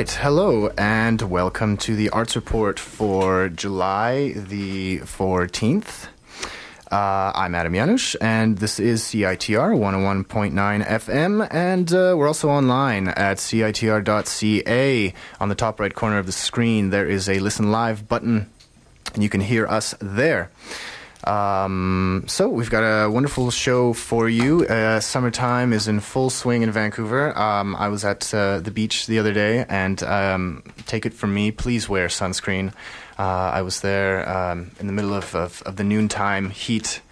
[0.00, 0.10] right.
[0.12, 6.06] Hello, and welcome to the Arts Report for July the 14th.
[6.90, 13.08] Uh, I'm Adam Janusz, and this is CITR 101.9 FM, and uh, we're also online
[13.08, 15.14] at CITR.ca.
[15.38, 18.48] On the top right corner of the screen, there is a Listen Live button,
[19.12, 20.50] and you can hear us there.
[21.24, 24.64] Um, so we've got a wonderful show for you.
[24.66, 27.36] Uh, summertime is in full swing in Vancouver.
[27.38, 31.34] Um, I was at uh, the beach the other day, and um, take it from
[31.34, 32.72] me, please wear sunscreen.
[33.18, 37.02] Uh, I was there um, in the middle of, of, of the noontime heat,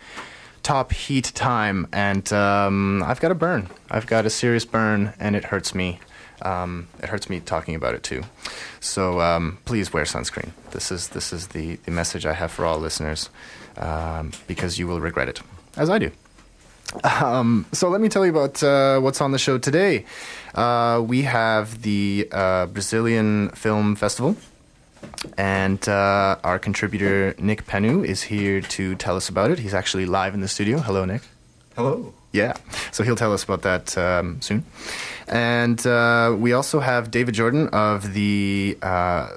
[0.62, 3.68] top heat time, and um, I've got a burn.
[3.90, 6.00] I've got a serious burn, and it hurts me.
[6.40, 8.22] Um, it hurts me talking about it too.
[8.80, 10.52] So um, please wear sunscreen.
[10.70, 13.28] This is this is the, the message I have for all listeners,
[13.78, 15.40] um, because you will regret it,
[15.76, 16.10] as I do.
[17.04, 20.04] Um, so let me tell you about uh, what's on the show today.
[20.54, 24.36] Uh, we have the uh, Brazilian Film Festival.
[25.36, 29.58] And uh, our contributor Nick Penu is here to tell us about it.
[29.58, 30.78] He's actually live in the studio.
[30.78, 31.22] Hello, Nick.
[31.76, 32.12] Hello.
[32.32, 32.54] Yeah,
[32.92, 34.64] so he'll tell us about that um, soon.
[35.28, 39.28] And uh, we also have David Jordan of the uh,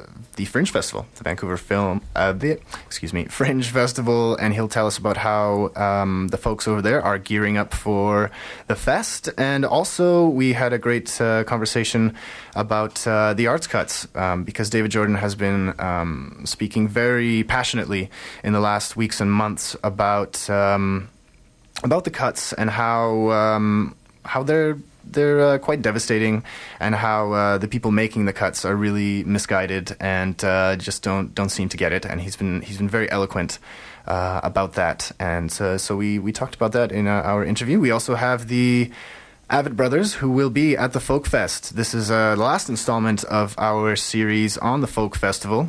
[0.41, 4.87] the Fringe Festival, the Vancouver Film, uh, the excuse me, Fringe Festival, and he'll tell
[4.87, 8.31] us about how um, the folks over there are gearing up for
[8.65, 9.29] the fest.
[9.37, 12.15] And also, we had a great uh, conversation
[12.55, 18.09] about uh, the arts cuts um, because David Jordan has been um, speaking very passionately
[18.43, 20.49] in the last weeks and months about.
[20.49, 21.09] Um,
[21.83, 26.43] about the cuts and how um, how they're they're uh, quite devastating,
[26.79, 31.33] and how uh, the people making the cuts are really misguided and uh, just don't
[31.35, 32.05] don't seem to get it.
[32.05, 33.59] And he's been he's been very eloquent
[34.07, 35.11] uh, about that.
[35.19, 37.79] And uh, so we we talked about that in uh, our interview.
[37.79, 38.91] We also have the.
[39.49, 41.75] Avett Brothers, who will be at the Folk Fest.
[41.75, 45.67] This is the last installment of our series on the Folk Festival.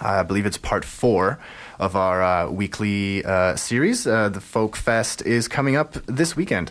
[0.00, 1.40] I believe it's part four
[1.80, 3.24] of our weekly
[3.56, 4.04] series.
[4.04, 6.70] The Folk Fest is coming up this weekend.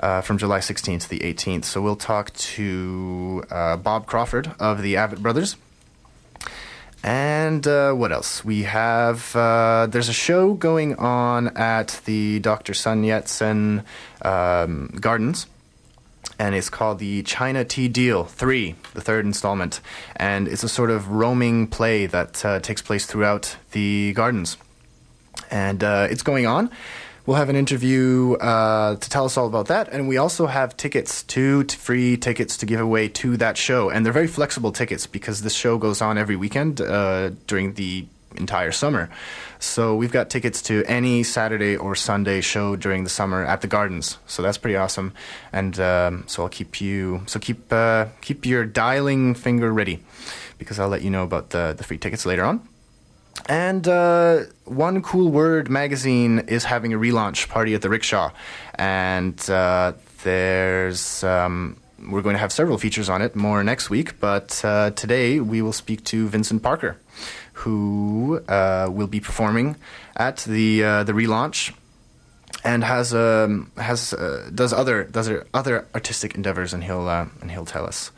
[0.00, 1.64] Uh, from July 16th to the 18th.
[1.64, 5.56] So we'll talk to uh, Bob Crawford of the Avett Brothers.
[7.02, 8.44] And uh, what else?
[8.44, 12.74] We have, there's a show going on at the Dr.
[12.74, 13.84] Sun Yat sen
[14.22, 15.46] um, Gardens
[16.38, 19.80] and it's called the China Tea Deal 3, the third installment.
[20.16, 24.56] And it's a sort of roaming play that uh, takes place throughout the gardens.
[25.50, 26.70] And uh, it's going on.
[27.28, 29.90] We'll have an interview uh, to tell us all about that.
[29.92, 33.90] And we also have tickets, two t- free tickets to give away to that show.
[33.90, 38.06] And they're very flexible tickets because this show goes on every weekend uh, during the
[38.36, 39.10] entire summer.
[39.58, 43.66] So we've got tickets to any Saturday or Sunday show during the summer at the
[43.66, 44.16] Gardens.
[44.26, 45.12] So that's pretty awesome.
[45.52, 50.02] And um, so I'll keep you so keep uh, keep your dialing finger ready
[50.56, 52.66] because I'll let you know about the the free tickets later on.
[53.48, 58.30] And uh, One Cool Word magazine is having a relaunch party at the Rickshaw,
[58.74, 59.92] and uh,
[60.22, 61.24] there's.
[61.24, 61.76] Um,
[62.08, 65.62] we're going to have several features on it more next week, but uh, today we
[65.62, 66.96] will speak to Vincent Parker,
[67.54, 69.74] who uh, will be performing
[70.16, 71.74] at the uh, the relaunch
[72.64, 77.50] and has um, has uh, does other does other artistic endeavors, and he'll uh, and
[77.50, 78.12] he'll tell us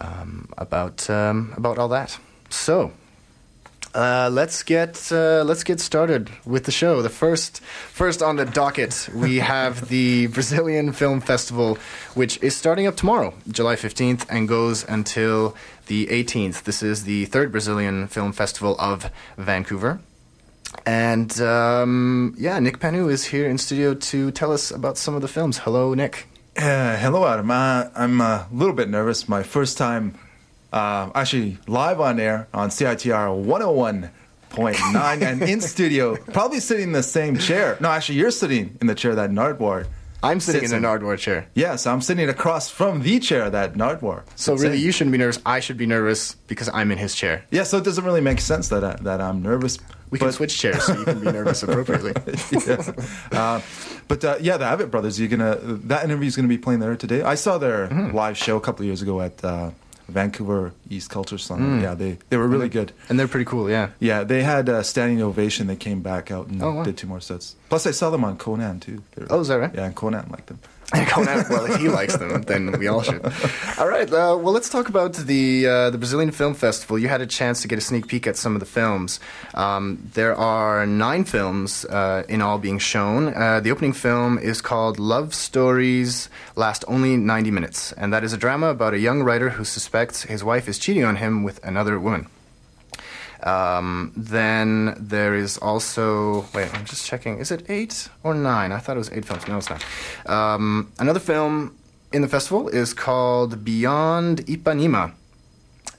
[0.00, 2.18] um, about um, about all that.
[2.50, 2.92] So.
[3.98, 7.02] Uh, let's get uh, let's get started with the show.
[7.02, 11.78] The first first on the docket, we have the Brazilian Film Festival,
[12.14, 16.62] which is starting up tomorrow, July fifteenth, and goes until the 18th.
[16.62, 19.98] This is the third Brazilian Film Festival of Vancouver.
[20.86, 25.22] And um, yeah, Nick Panu is here in studio to tell us about some of
[25.22, 25.58] the films.
[25.58, 26.28] Hello, Nick.
[26.56, 27.50] Uh, hello, Adam.
[27.50, 29.28] Uh, I'm a little bit nervous.
[29.28, 30.14] My first time
[30.72, 37.02] uh, actually live on air on CITR 101.9 and in studio, probably sitting in the
[37.02, 37.76] same chair.
[37.80, 39.86] No, actually, you're sitting in the chair that Nardwuar
[40.22, 41.48] I'm sitting in a Nardwuar chair.
[41.54, 44.24] Yes, I'm sitting across from the chair that Nardwuar.
[44.34, 44.82] So really, in.
[44.82, 45.40] you shouldn't be nervous.
[45.46, 47.44] I should be nervous because I'm in his chair.
[47.50, 49.78] Yeah, so it doesn't really make sense that I, that I'm nervous.
[50.10, 50.26] We but...
[50.26, 52.14] can switch chairs so you can be nervous appropriately.
[52.66, 52.92] yeah.
[53.30, 53.60] Uh,
[54.08, 55.20] but uh, yeah, the Avett brothers.
[55.20, 57.22] You're gonna that interview is gonna be playing there today.
[57.22, 58.16] I saw their mm-hmm.
[58.16, 59.44] live show a couple of years ago at.
[59.44, 59.70] Uh,
[60.08, 61.78] Vancouver East Culture Slam.
[61.78, 61.82] Mm.
[61.82, 62.92] Yeah, they, they were really good.
[63.08, 63.90] And they're pretty cool, yeah.
[64.00, 65.66] Yeah, they had a standing ovation.
[65.66, 66.82] They came back out and oh, wow.
[66.82, 67.56] did two more sets.
[67.68, 69.02] Plus, I saw them on Conan, too.
[69.16, 69.74] Were, oh, is that right?
[69.74, 70.58] Yeah, and Conan liked them.
[70.94, 71.50] out.
[71.50, 73.22] Well, if he likes them, then we all should.
[73.78, 74.08] All right.
[74.08, 76.98] Uh, well, let's talk about the uh, the Brazilian Film Festival.
[76.98, 79.20] You had a chance to get a sneak peek at some of the films.
[79.54, 83.34] Um, there are nine films uh, in all being shown.
[83.34, 88.32] Uh, the opening film is called "Love Stories Last Only 90 Minutes," and that is
[88.32, 91.62] a drama about a young writer who suspects his wife is cheating on him with
[91.62, 92.28] another woman.
[93.48, 97.38] Um, then there is also wait, I'm just checking.
[97.38, 98.72] Is it eight or nine?
[98.72, 99.46] I thought it was eight films.
[99.48, 99.82] No, it's not.
[100.26, 101.76] Um, another film
[102.12, 105.12] in the festival is called Beyond Ipanema.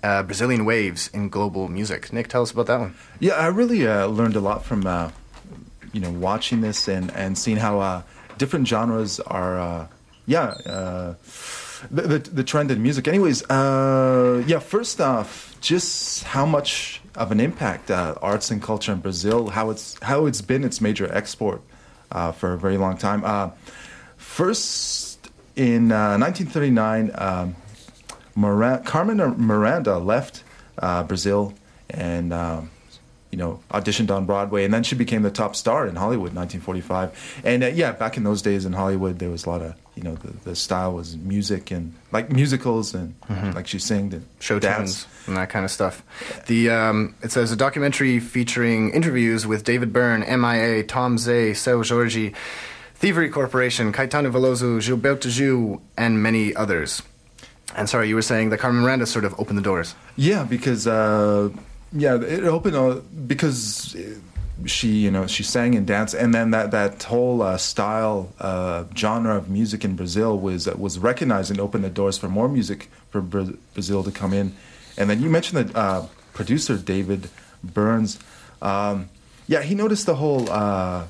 [0.01, 2.13] Uh, Brazilian waves in global music.
[2.13, 2.95] Nick, tell us about that one.
[3.19, 5.11] Yeah, I really uh, learned a lot from uh,
[5.91, 8.01] you know watching this and and seeing how uh,
[8.37, 9.59] different genres are.
[9.59, 9.87] Uh,
[10.25, 11.15] yeah, uh,
[11.91, 13.07] the, the the trend in music.
[13.07, 14.59] Anyways, uh, yeah.
[14.59, 19.69] First off, just how much of an impact uh, arts and culture in Brazil, how
[19.69, 21.61] it's how it's been its major export
[22.11, 23.23] uh, for a very long time.
[23.25, 23.49] Uh,
[24.15, 25.19] first,
[25.55, 27.55] in uh, 1939, um,
[28.35, 30.43] Miranda, Carmen Miranda left
[30.79, 31.53] uh, Brazil
[31.89, 32.33] and.
[33.31, 36.35] You know, auditioned on Broadway, and then she became the top star in Hollywood in
[36.35, 37.43] 1945.
[37.43, 40.05] And uh, yeah, back in those days in Hollywood, there was a lot of, you
[40.05, 43.13] know, the, the style was music and like musicals and
[43.53, 46.03] like she sang the show tunes and that kind of stuff.
[46.47, 51.83] The um, it says a documentary featuring interviews with David Byrne, MIA, Tom Zé, Seu
[51.83, 52.31] Jorge,
[52.95, 57.01] Thievery Corporation, Caetano Veloso, Gilberto Gil, and many others.
[57.75, 59.95] And sorry, you were saying that Carmen Miranda sort of opened the doors.
[60.15, 61.49] Yeah, because uh,
[61.91, 63.97] yeah, it opened uh, because
[64.65, 68.83] she you know she sang and danced, and then that that whole uh, style uh,
[68.95, 72.89] genre of music in Brazil was was recognized and opened the doors for more music
[73.09, 74.55] for Bra- Brazil to come in.
[74.97, 77.29] And then you mentioned the uh, producer David
[77.63, 78.19] Burns.
[78.61, 79.09] Um,
[79.47, 80.49] yeah, he noticed the whole.
[80.49, 81.05] Uh,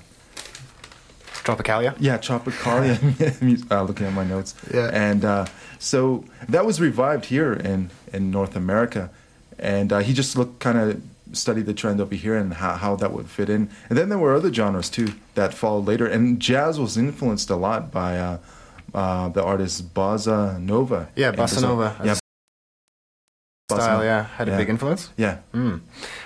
[1.43, 1.95] Tropicalia.
[1.99, 3.71] yeah, Tropicalia.
[3.71, 4.53] uh, looking at my notes.
[4.71, 4.89] Yeah.
[4.93, 5.45] And uh,
[5.79, 9.09] so that was revived here in, in North America.
[9.57, 11.01] And uh, he just looked kind of
[11.33, 13.69] studied the trend over here and how, how that would fit in.
[13.89, 16.05] And then there were other genres too that followed later.
[16.05, 18.37] And jazz was influenced a lot by uh,
[18.93, 21.09] uh, the artist Bossa Nova.
[21.15, 21.95] Yeah, Bossa Nova.
[22.03, 22.17] Yeah,
[23.75, 24.57] Style, yeah, had a Yeah.
[24.57, 25.09] big influence.
[25.17, 25.37] Yeah.
[25.53, 25.81] Mm.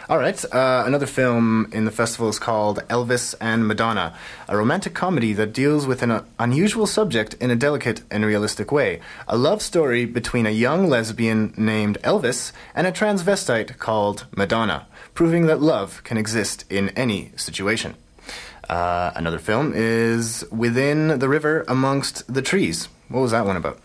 [0.09, 0.43] All right.
[0.53, 4.13] Uh, another film in the festival is called Elvis and Madonna,
[4.47, 8.71] a romantic comedy that deals with an uh, unusual subject in a delicate and realistic
[8.71, 8.99] way.
[9.27, 15.45] A love story between a young lesbian named Elvis and a transvestite called Madonna, proving
[15.47, 17.95] that love can exist in any situation.
[18.69, 22.87] Uh, another film is Within the River Amongst the Trees.
[23.09, 23.77] What was that one about?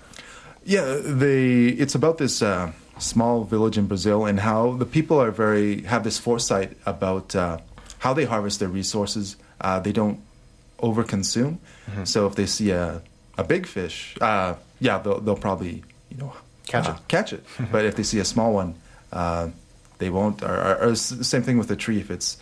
[0.65, 1.67] Yeah, they.
[1.67, 6.05] It's about this uh, small village in Brazil and how the people are very have
[6.05, 7.59] this foresight about uh,
[7.99, 9.37] how they harvest their resources.
[9.61, 10.21] Uh, they don't
[10.81, 11.59] overconsume.
[12.05, 13.03] So if they see a
[13.37, 16.33] a big fish, uh, yeah, they'll they'll probably you know
[16.69, 17.09] Catch uh, it.
[17.09, 17.45] Catch it.
[17.73, 18.75] but if they see a small one,
[19.13, 19.49] uh,
[19.99, 20.43] they won't.
[20.43, 21.99] Or, or, or same thing with the tree.
[21.99, 22.37] If it's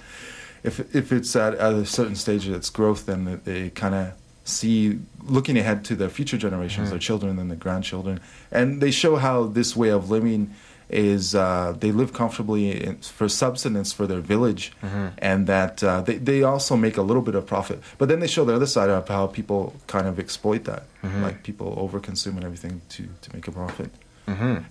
[0.62, 3.94] if if it's at, at a certain stage of its growth, then they, they kind
[3.94, 4.12] of
[4.46, 8.20] see looking ahead to their future generations, their children and their grandchildren,
[8.50, 10.54] and they show how this way of living
[10.88, 14.70] is uh, they live comfortably in, for subsistence for their village,
[15.18, 17.78] and that uh, they they also make a little bit of profit.
[17.98, 20.84] But then they show the other side of how people kind of exploit that,
[21.26, 23.90] like people overconsume and everything to to make a profit.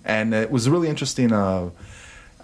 [0.04, 1.32] And it was really interesting.
[1.32, 1.70] Uh,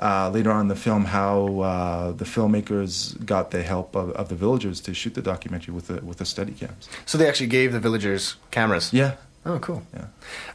[0.03, 4.29] uh, later on in the film, how uh, the filmmakers got the help of, of
[4.29, 6.89] the villagers to shoot the documentary with the with the steady cams.
[7.07, 8.93] So they actually gave the villagers cameras.
[8.93, 9.13] Yeah,
[9.47, 9.83] Oh, cool.
[9.95, 10.07] yeah,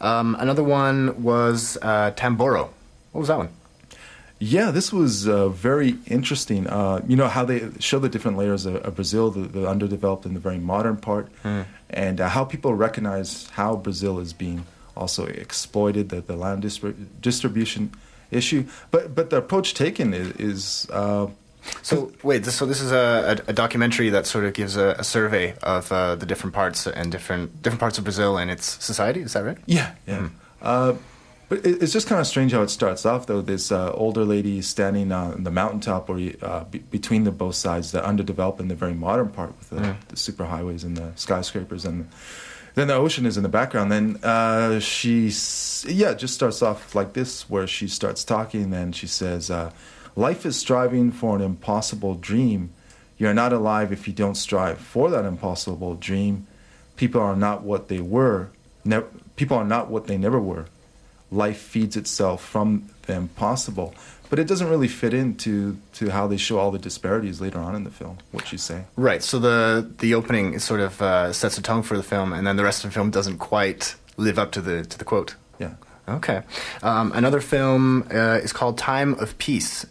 [0.02, 2.70] Um, another one was uh, Tamboro.
[3.12, 3.50] What was that one?
[4.40, 4.72] yeah.
[4.72, 6.68] This was uh, very interesting.
[6.68, 10.26] Uh, you know how they show the different layers of, of Brazil, the, the underdeveloped
[10.28, 11.26] and the very modern part,
[11.90, 16.96] and uh, how people recognize how Brazil is being also exploited, the, the land distri-
[17.22, 17.92] distribution
[18.32, 18.66] issue.
[18.92, 20.32] But but the approach taken is.
[20.32, 21.28] is uh,
[21.82, 25.04] So wait, this, so this is a, a, documentary that sort of gives a, a
[25.04, 29.22] survey of uh, the different parts and different different parts of Brazil and its society.
[29.22, 29.58] Is that right?
[29.66, 30.30] Yeah, yeah.
[30.62, 30.94] Uh,
[31.50, 33.42] but it, it's just kind of strange how it starts off, though.
[33.42, 37.92] This uh, older lady standing on the mountaintop, or uh, be, between the both sides,
[37.92, 42.10] the underdeveloped and the very modern part with the, the superhighways and the skyscrapers, and
[42.78, 43.92] then the ocean is in the background.
[43.92, 45.34] Then uh, she,
[45.88, 49.72] yeah, just starts off like this, where she starts talking, and she says, uh,
[50.16, 52.70] "Life is striving for an impossible dream.
[53.18, 56.46] You are not alive if you don't strive for that impossible dream.
[56.98, 58.50] People are not what they were.
[58.86, 60.66] Ne- people are not what they never were.
[61.32, 63.94] life feeds itself from the possible.
[64.30, 67.76] But it doesn't really fit into to how they show all the disparities later on
[67.76, 68.18] in the film.
[68.32, 68.84] What you say?
[68.96, 69.24] Right.
[69.24, 72.58] So the the opening sort of uh, sets a tone for the film, and then
[72.58, 75.36] the rest of the film doesn't quite live up to the to the quote.
[75.60, 75.76] Yeah.
[76.10, 76.42] Okay.
[76.84, 79.86] Um, another film uh, is called Time of Peace.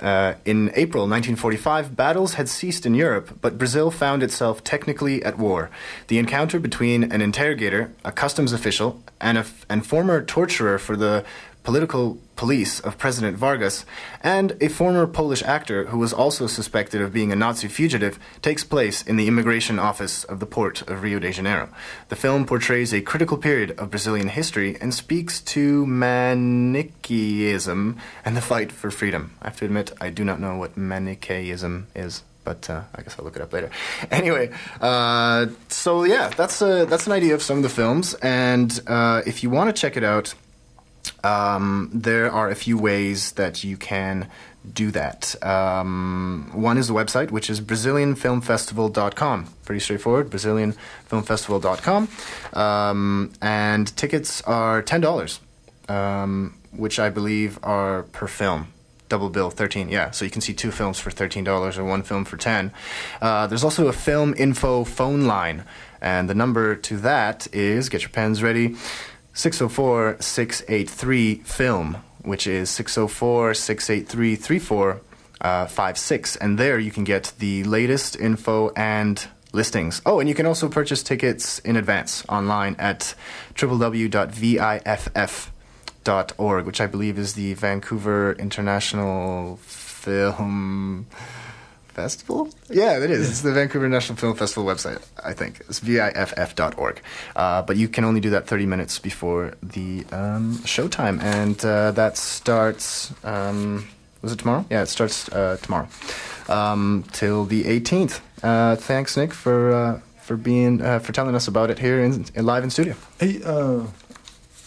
[0.00, 5.36] Uh, in April 1945, battles had ceased in Europe, but Brazil found itself technically at
[5.38, 5.68] war.
[6.08, 10.96] The encounter between an interrogator, a customs official, and, a f- and former torturer for
[10.96, 11.24] the
[11.62, 13.84] political police of President Vargas,
[14.22, 18.64] and a former Polish actor who was also suspected of being a Nazi fugitive, takes
[18.64, 21.68] place in the immigration office of the port of Rio de Janeiro.
[22.08, 28.40] The film portrays a critical period of Brazilian history and speaks to Manichaeism and the
[28.40, 29.34] fight for freedom.
[29.42, 33.16] I have to admit, I do not know what Manichaeism is but uh, I guess
[33.18, 33.70] I'll look it up later.
[34.10, 34.50] Anyway,
[34.80, 39.20] uh, so yeah, that's a, that's an idea of some of the films, and uh,
[39.26, 40.34] if you want to check it out,
[41.24, 44.28] um, there are a few ways that you can
[44.72, 45.34] do that.
[45.44, 49.46] Um, one is the website, which is BrazilianFilmFestival.com.
[49.64, 52.08] Pretty straightforward, BrazilianFilmFestival.com.
[52.52, 55.38] Um, and tickets are $10,
[55.88, 58.68] um, which I believe are per film.
[59.08, 60.12] Double bill, 13 yeah.
[60.12, 62.70] So you can see two films for $13 or one film for 10
[63.20, 65.64] uh, There's also a film info phone line.
[66.00, 68.76] And the number to that is, get your pens ready,
[69.40, 76.36] 604 683 film, which is 604 683 3456.
[76.36, 80.02] Uh, and there you can get the latest info and listings.
[80.04, 83.14] Oh, and you can also purchase tickets in advance online at
[83.54, 84.10] www.viff.org,
[86.66, 91.06] which I believe is the Vancouver International Film
[92.00, 92.48] Festival?
[92.70, 93.28] Yeah, it is.
[93.28, 95.60] It's the Vancouver National Film Festival website, I think.
[95.68, 97.02] It's viff.org.
[97.36, 101.22] Uh, but you can only do that 30 minutes before the um, showtime.
[101.22, 103.86] And uh, that starts, um,
[104.22, 104.64] was it tomorrow?
[104.70, 105.88] Yeah, it starts uh, tomorrow
[106.48, 108.20] um, till the 18th.
[108.42, 109.72] Uh, thanks, Nick, for.
[109.72, 112.94] Uh, for being uh, for telling us about it here in, in live in studio.
[113.18, 113.42] Hey,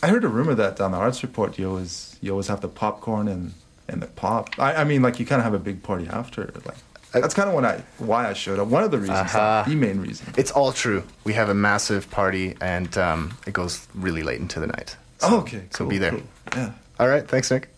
[0.04, 2.68] I heard a rumor that on the arts report you always you always have the
[2.68, 3.54] popcorn and
[3.88, 4.50] and the pop.
[4.60, 6.52] I, I mean, like you kind of have a big party after.
[6.66, 6.76] Like
[7.22, 8.68] that's kind of when I why I showed up.
[8.68, 9.64] One of the reasons, uh-huh.
[9.68, 10.34] the main reason.
[10.38, 11.04] It's all true.
[11.24, 14.98] We have a massive party, and um, it goes really late into the night.
[15.20, 16.12] So, oh, okay, so be there.
[16.12, 16.24] Cool.
[16.56, 16.72] Yeah.
[17.00, 17.28] All right.
[17.28, 17.70] Thanks, Nick.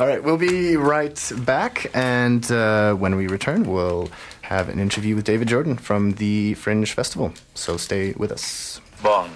[0.00, 4.10] All right, we'll be right back, and uh, when we return, we'll
[4.42, 7.32] have an interview with David Jordan from the Fringe Festival.
[7.54, 8.80] So stay with us.
[9.02, 9.32] Bond.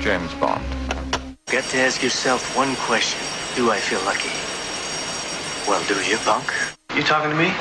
[0.00, 0.62] James Bond.
[1.46, 3.20] Got to ask yourself one question.
[3.56, 4.30] Do I feel lucky?
[5.66, 6.52] Well, do you, punk?
[6.94, 7.52] You talking to me?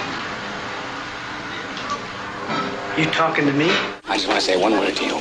[3.02, 3.66] You talking to me?
[4.06, 5.20] I just want to say one word to you.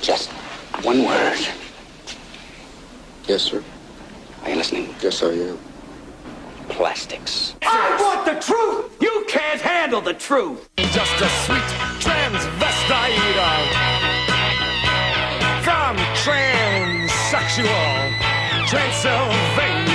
[0.00, 0.30] Just
[0.84, 1.38] one word.
[3.26, 3.64] Yes, sir.
[4.44, 4.94] Are you listening?
[5.02, 5.58] Yes, I am.
[6.68, 7.56] Plastics.
[7.62, 8.96] I want the truth!
[9.00, 10.68] You can't handle the truth!
[10.76, 13.18] Just a sweet transvestite
[15.64, 18.14] from transsexual
[18.68, 19.89] Transylvania.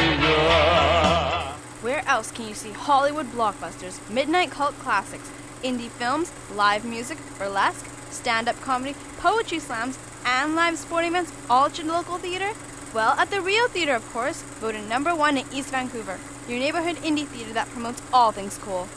[2.15, 5.29] Else can you see Hollywood blockbusters, midnight cult classics,
[5.61, 11.65] indie films, live music, burlesque, stand up comedy, poetry slams, and live sporting events all
[11.65, 12.51] at your local theater?
[12.93, 16.17] Well, at the Rio Theater, of course, voted number one in East Vancouver,
[16.47, 18.87] your neighborhood indie theater that promotes all things cool.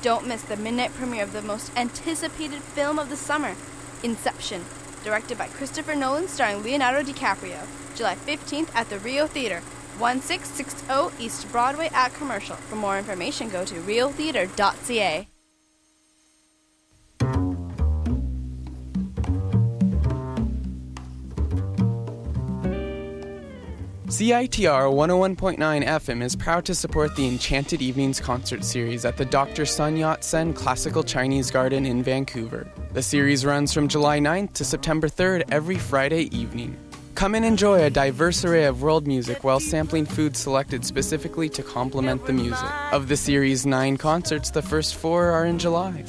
[0.00, 3.56] Don't miss the midnight premiere of the most anticipated film of the summer,
[4.04, 4.64] Inception,
[5.02, 7.66] directed by Christopher Nolan, starring Leonardo DiCaprio,
[7.96, 9.62] July 15th at the Rio Theater,
[10.02, 12.56] 1660 East Broadway at Commercial.
[12.56, 15.28] For more information, go to riotheatre.ca.
[24.08, 25.56] CITR 101.9
[25.86, 29.64] FM is proud to support the Enchanted Evenings concert series at the Dr.
[29.64, 32.70] Sun Yat sen Classical Chinese Garden in Vancouver.
[32.92, 36.76] The series runs from July 9th to September 3rd every Friday evening.
[37.14, 41.62] Come and enjoy a diverse array of world music while sampling food selected specifically to
[41.62, 42.68] complement the music.
[42.90, 46.04] Of the series' nine concerts, the first four are in July.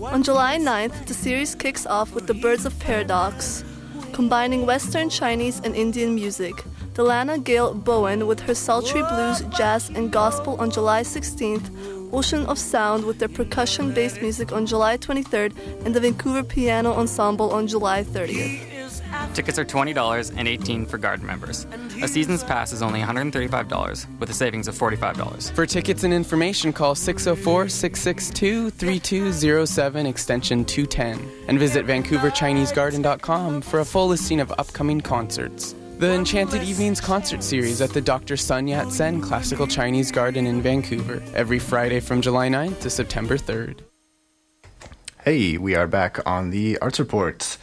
[0.00, 3.64] On July 9th, the series kicks off with the Birds of Paradox,
[4.12, 6.54] combining Western, Chinese, and Indian music.
[6.94, 12.58] Dalannah Gail Bowen with her sultry blues, jazz, and gospel on July 16th, Ocean of
[12.58, 15.52] Sound with their percussion based music on July 23rd,
[15.84, 18.75] and the Vancouver Piano Ensemble on July 30th.
[19.34, 21.66] Tickets are $20 and 18 for garden members.
[22.02, 25.52] A season's pass is only $135 with a savings of $45.
[25.52, 33.84] For tickets and information, call 604 662 3207 extension 210 and visit VancouverChineseGarden.com for a
[33.84, 35.74] full listing of upcoming concerts.
[35.98, 38.36] The Enchanted Evenings concert series at the Dr.
[38.36, 43.38] Sun Yat sen Classical Chinese Garden in Vancouver every Friday from July 9th to September
[43.38, 43.78] 3rd.
[45.24, 47.56] Hey, we are back on the Arts Report.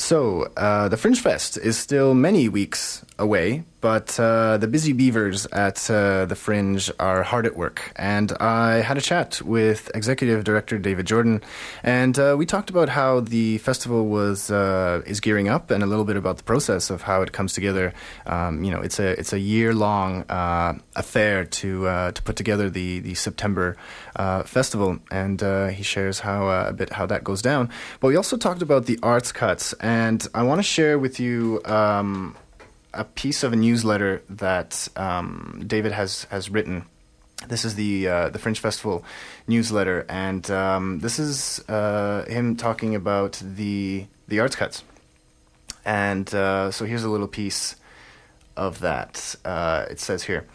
[0.00, 5.46] So, uh, the Fringe Fest is still many weeks away, but uh, the busy beavers
[5.46, 7.92] at uh, the Fringe are hard at work.
[7.96, 11.42] And I had a chat with Executive Director David Jordan,
[11.82, 15.86] and uh, we talked about how the festival was uh, is gearing up, and a
[15.86, 17.92] little bit about the process of how it comes together.
[18.26, 22.70] Um, you know, it's a it's a year long uh, affair to to put together
[22.70, 23.76] the the September
[24.46, 27.68] festival, and he shares how a bit how that goes down.
[28.00, 31.60] But we also talked about the arts cuts, and I want to share with you.
[31.66, 32.36] Um,
[32.92, 36.84] a piece of a newsletter that um, David has has written.
[37.48, 39.04] This is the uh, the Fringe Festival
[39.46, 44.84] newsletter, and um, this is uh, him talking about the the arts cuts.
[45.84, 47.76] And uh, so here's a little piece
[48.56, 49.34] of that.
[49.44, 50.46] Uh, it says here.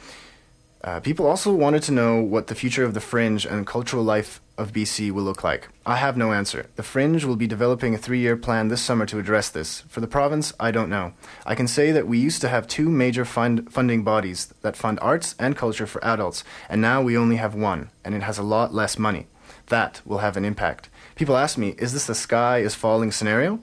[0.86, 4.40] Uh, people also wanted to know what the future of the fringe and cultural life
[4.56, 5.68] of BC will look like.
[5.84, 6.68] I have no answer.
[6.76, 9.82] The Fringe will be developing a three year plan this summer to address this.
[9.90, 11.14] For the province, I don't know.
[11.46, 15.00] I can say that we used to have two major fund- funding bodies that fund
[15.02, 18.44] arts and culture for adults, and now we only have one, and it has a
[18.44, 19.28] lot less money.
[19.68, 20.90] That will have an impact.
[21.16, 23.60] People ask me, is this a sky is falling scenario?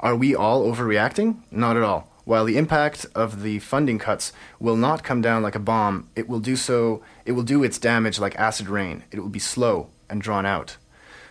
[0.00, 1.36] Are we all overreacting?
[1.50, 2.11] Not at all.
[2.24, 6.28] While the impact of the funding cuts will not come down like a bomb, it
[6.28, 9.04] will do so it will do its damage like acid rain.
[9.10, 10.76] It will be slow and drawn out.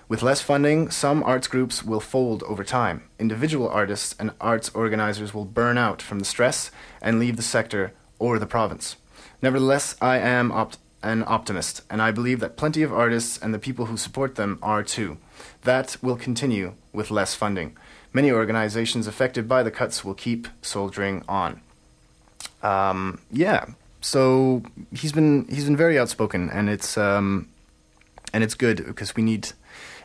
[0.09, 3.03] With less funding, some arts groups will fold over time.
[3.17, 6.69] Individual artists and arts organizers will burn out from the stress
[7.01, 8.97] and leave the sector or the province.
[9.41, 13.59] Nevertheless, I am opt- an optimist, and I believe that plenty of artists and the
[13.59, 15.17] people who support them are too.
[15.61, 17.77] That will continue with less funding.
[18.13, 21.61] Many organizations affected by the cuts will keep soldiering on.
[22.61, 23.65] Um, yeah,
[24.01, 27.47] so he's been he's been very outspoken, and it's um,
[28.33, 29.51] and it's good because we need.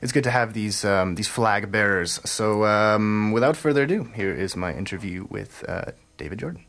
[0.02, 2.20] It's good to have these um, these flag bearers.
[2.24, 6.64] So, um, without further ado, here is my interview with uh, David Jordan.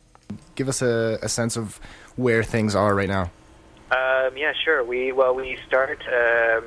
[0.55, 1.79] Give us a, a, sense of
[2.15, 3.31] where things are right now.
[3.91, 4.83] Um, yeah, sure.
[4.83, 6.63] We well, we start um,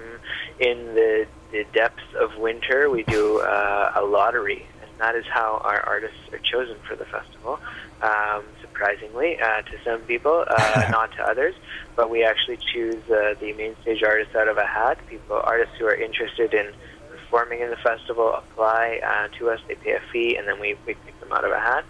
[0.58, 2.90] in the, the depths of winter.
[2.90, 7.04] We do uh, a lottery, and that is how our artists are chosen for the
[7.04, 7.60] festival.
[8.02, 11.54] Um, surprisingly, uh, to some people, uh, not to others.
[11.96, 14.98] But we actually choose uh, the main stage artists out of a hat.
[15.08, 16.72] People, artists who are interested in
[17.10, 19.60] performing in the festival, apply uh, to us.
[19.68, 21.84] They pay a fee, and then we, we pick them out of a hat.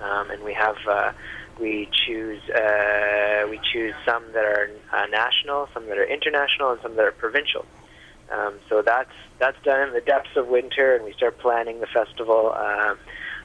[0.00, 1.12] Um, and we have uh,
[1.58, 6.80] we choose uh, we choose some that are uh, national, some that are international, and
[6.82, 7.64] some that are provincial.
[8.30, 11.86] Um, so that's that's done in the depths of winter, and we start planning the
[11.86, 12.94] festival uh,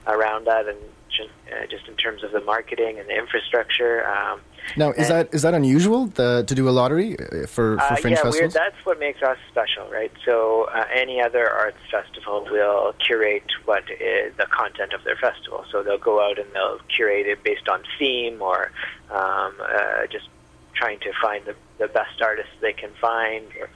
[0.07, 0.77] around that, and
[1.09, 4.07] just, uh, just in terms of the marketing and the infrastructure.
[4.07, 4.41] Um,
[4.77, 7.95] now, is that is that unusual the, to do a lottery uh, for, for uh,
[7.97, 8.53] fringe yeah, festivals?
[8.53, 10.11] that's what makes us special, right?
[10.23, 15.65] So uh, any other arts festival will curate what is the content of their festival.
[15.71, 18.71] So they'll go out and they'll curate it based on theme or
[19.09, 20.27] um, uh, just
[20.75, 23.45] trying to find the, the best artists they can find.
[23.59, 23.69] Or,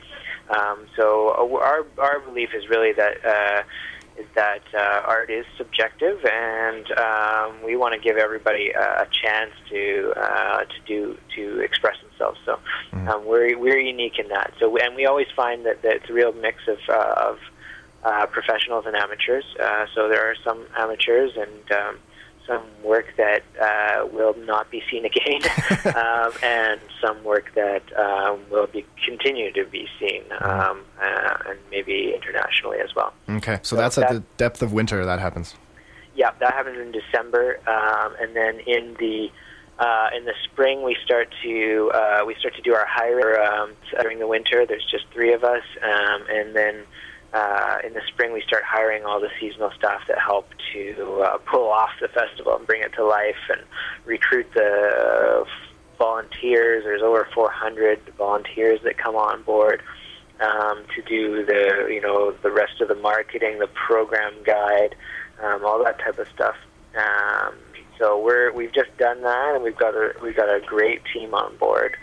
[0.49, 3.63] um, so uh, our our belief is really that uh,
[4.17, 9.07] is that uh, art is subjective, and um, we want to give everybody a, a
[9.11, 12.39] chance to uh, to do to express themselves.
[12.45, 12.59] So
[12.91, 13.07] mm-hmm.
[13.07, 14.53] um, we're we're unique in that.
[14.59, 17.39] So and we always find that, that it's a real mix of uh, of
[18.03, 19.45] uh, professionals and amateurs.
[19.59, 21.97] Uh, so there are some amateurs and um,
[22.47, 25.41] some work that uh, will not be seen again,
[25.95, 31.59] um, and some work that um, will be continue to be seen, um, uh, and
[31.71, 33.13] maybe internationally as well.
[33.29, 35.55] Okay, so, so that's that, at the depth of winter that happens.
[36.15, 39.29] Yeah, that happens in December, um, and then in the
[39.77, 43.73] uh, in the spring we start to uh, we start to do our hire um,
[44.01, 44.65] during the winter.
[44.65, 46.83] There's just three of us, um, and then
[47.33, 51.37] uh, in the spring, we start hiring all the seasonal staff that help to uh,
[51.39, 53.61] pull off the festival and bring it to life and
[54.05, 55.45] recruit the
[55.97, 56.83] volunteers.
[56.83, 59.81] There's over 400 volunteers that come on board
[60.39, 64.95] um, to do the you know the rest of the marketing, the program guide,
[65.41, 66.55] um, all that type of stuff.
[66.95, 67.55] Um,
[67.97, 71.33] so we're we've just done that, and we've got a we've got a great team
[71.33, 71.95] on board.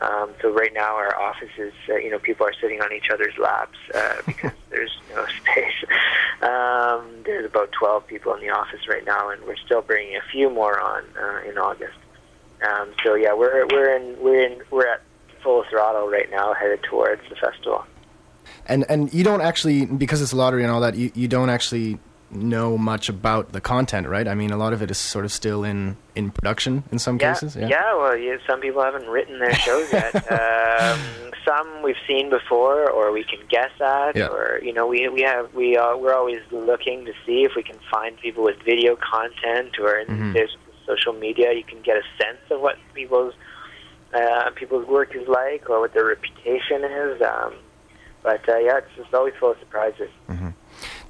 [0.00, 3.36] Um, so right now our offices, uh, you know, people are sitting on each other's
[3.38, 5.84] laps uh, because there's no space.
[6.40, 10.22] Um, there's about 12 people in the office right now, and we're still bringing a
[10.32, 11.98] few more on uh, in August.
[12.66, 15.02] Um, so yeah, we're we're in we're in we're at
[15.42, 17.84] full throttle right now, headed towards the festival.
[18.66, 20.94] And and you don't actually because it's a lottery and all that.
[20.94, 21.98] You you don't actually
[22.30, 24.26] know much about the content, right?
[24.28, 27.18] I mean, a lot of it is sort of still in in production in some
[27.20, 27.56] yeah, cases.
[27.56, 27.94] Yeah.
[27.96, 30.14] Well, yeah, some people haven't written their shows yet.
[30.32, 31.00] um,
[31.46, 34.26] some we've seen before, or we can guess at, Yeah.
[34.28, 37.62] or you know, we we have we are we're always looking to see if we
[37.62, 40.32] can find people with video content, or in Mhm.
[40.34, 41.52] there's social media.
[41.52, 43.34] You can get a sense of what people's
[44.14, 47.22] uh, people's work is like, or what their reputation is.
[47.22, 47.54] Um,
[48.22, 50.10] but uh, yeah, it's just always full of surprises.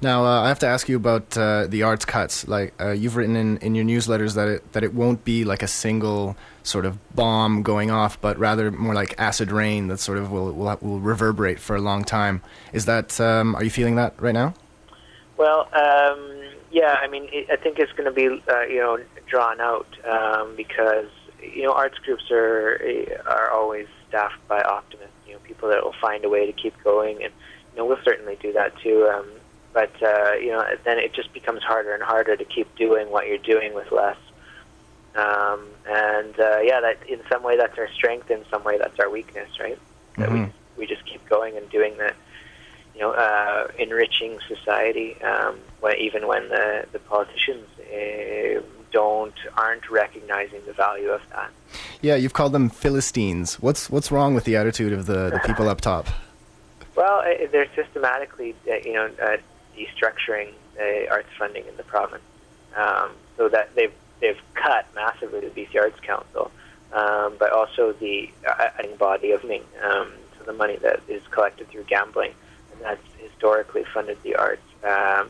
[0.01, 2.47] Now, uh, I have to ask you about uh, the arts cuts.
[2.47, 5.63] Like uh, you've written in, in your newsletters that it that it won't be like
[5.63, 10.17] a single sort of bomb going off, but rather more like acid rain that sort
[10.17, 12.41] of will will, will reverberate for a long time.
[12.73, 14.53] Is that um, are you feeling that right now?
[15.37, 18.99] Well, um, yeah, I mean, it, I think it's going to be, uh, you know,
[19.27, 21.07] drawn out um, because
[21.41, 22.79] you know arts groups are
[23.25, 25.15] are always staffed by optimists.
[25.27, 27.33] You know, people that will find a way to keep going, and
[27.71, 29.09] you know, we'll certainly do that too.
[29.13, 29.27] Um,
[29.73, 33.27] but uh, you know, then it just becomes harder and harder to keep doing what
[33.27, 34.17] you're doing with less.
[35.15, 38.99] Um, and uh, yeah, that in some way that's our strength, in some way that's
[38.99, 39.79] our weakness, right?
[40.17, 42.15] That we we just keep going and doing that
[42.95, 49.89] you know, uh, enriching society, um, when, even when the, the politicians uh, don't aren't
[49.89, 51.49] recognizing the value of that.
[52.01, 53.55] Yeah, you've called them Philistines.
[53.59, 56.07] What's what's wrong with the attitude of the, the people up top?
[56.93, 59.37] Well, uh, they're systematically, uh, you know, uh,
[59.77, 62.23] destructuring the arts funding in the province,
[62.75, 66.51] um, so that they've they've cut massively the BC Arts Council,
[66.93, 71.69] um, but also the uh, body of Ming, um, so the money that is collected
[71.69, 72.33] through gambling,
[72.71, 75.29] and that's historically funded the arts, um,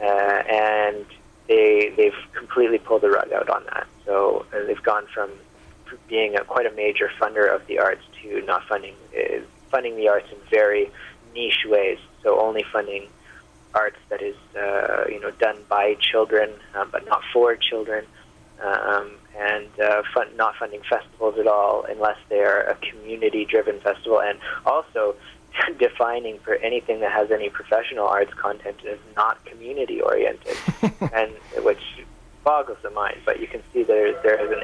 [0.00, 1.04] uh, and
[1.48, 3.86] they they've completely pulled the rug out on that.
[4.06, 5.30] So uh, they've gone from
[6.08, 10.08] being a, quite a major funder of the arts to not funding uh, funding the
[10.08, 10.90] arts in very
[11.34, 11.98] niche ways.
[12.22, 13.08] So only funding
[13.74, 18.04] arts that is uh, you know done by children, um, but not for children,
[18.62, 24.20] um, and uh, fun, not funding festivals at all unless they are a community-driven festival,
[24.20, 25.14] and also
[25.78, 30.56] defining for anything that has any professional arts content as not community-oriented,
[31.12, 31.32] and
[31.64, 31.82] which
[32.44, 33.18] boggles the mind.
[33.24, 34.62] But you can see there there is an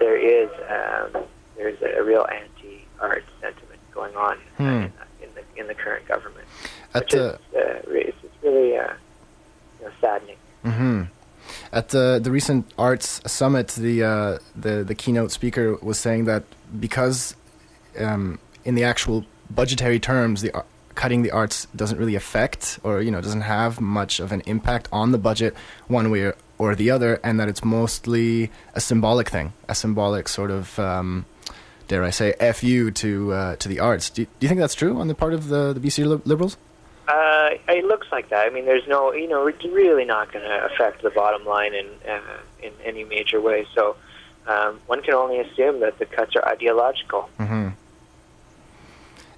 [0.00, 1.22] there is um,
[1.56, 4.64] there's a real anti-art sentiment going on Hmm.
[5.22, 6.46] in, the, in the current government,
[6.94, 7.20] At which is
[7.54, 8.19] uh, re- it's, it's
[8.52, 8.92] really uh,
[9.80, 10.36] you know, saddening.
[10.62, 11.02] hmm
[11.72, 16.44] At the the recent arts summit, the uh, the the keynote speaker was saying that
[16.78, 17.34] because
[17.98, 20.52] um, in the actual budgetary terms, the
[20.94, 24.88] cutting the arts doesn't really affect or you know doesn't have much of an impact
[24.92, 25.54] on the budget
[25.88, 30.28] one way or, or the other, and that it's mostly a symbolic thing, a symbolic
[30.28, 30.78] sort of.
[30.78, 31.24] Um,
[31.88, 34.10] Dare I say, fu to uh, to the arts?
[34.10, 36.22] Do you, do you think that's true on the part of the, the BC li-
[36.24, 36.56] Liberals?
[37.10, 37.48] Uh,
[37.80, 38.42] it looks like that.
[38.46, 41.74] I mean, there's no, you know, it's really not going to affect the bottom line
[41.74, 43.60] in uh, in any major way.
[43.76, 43.82] So
[44.46, 47.22] um, one can only assume that the cuts are ideological.
[47.38, 47.68] hmm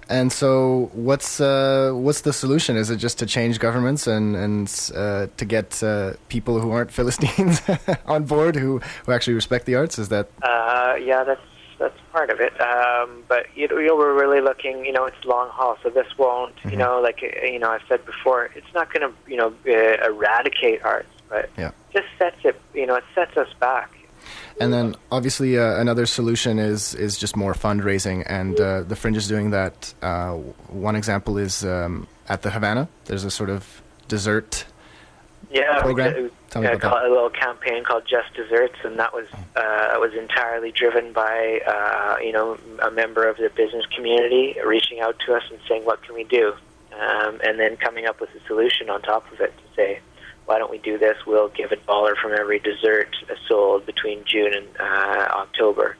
[0.09, 2.73] And so, what's uh, what's the solution?
[2.77, 6.91] Is it just to change governments and and uh, to get uh, people who aren't
[6.99, 7.61] Philistines
[8.15, 8.69] on board who,
[9.05, 9.95] who actually respect the arts?
[10.03, 11.47] Is that Uh, yeah, that's
[11.83, 12.53] that's part of it.
[12.61, 14.85] Um, but you know, we're really looking.
[14.85, 16.55] You know, it's long haul, so this won't.
[16.71, 19.49] You know, like uh, you know, I've said before, it's not going to you know
[19.67, 21.71] uh, eradicate arts, but Yeah.
[21.91, 22.55] just sets it.
[22.73, 23.89] You know, it sets us back.
[24.61, 29.17] And then obviously uh, another solution is is just more fundraising, and uh, the Fringe
[29.17, 29.93] is doing that.
[30.01, 30.33] Uh,
[30.89, 32.87] one example is um, at the Havana.
[33.05, 34.65] There's a sort of dessert
[35.53, 36.15] Yeah, program.
[36.15, 40.13] it was, Tell uh, a little campaign called Just Desserts, and that was uh, was
[40.15, 45.35] entirely driven by uh, you know a member of the business community reaching out to
[45.35, 46.53] us and saying, "What can we do?"
[46.99, 49.99] Um, and then coming up with a solution on top of it to say,
[50.45, 51.17] "Why don't we do this?
[51.27, 53.15] We'll give a dollar from every dessert
[53.47, 55.97] sold between June and uh, October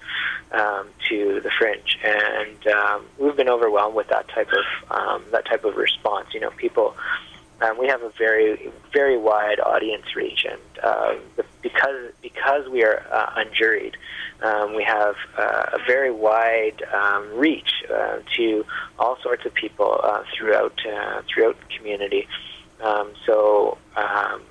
[0.52, 5.46] um, to the Fringe." And um, we've been overwhelmed with that type of um, that
[5.46, 6.34] type of response.
[6.34, 6.96] You know, people.
[7.64, 11.16] Um, we have a very, very wide audience reach, and uh,
[11.62, 13.96] because because we are uh, unjuried,
[14.42, 18.66] um, we have uh, a very wide um, reach uh, to
[19.00, 22.28] all sorts of people uh, throughout uh, throughout the community.
[22.82, 24.42] Um, so um,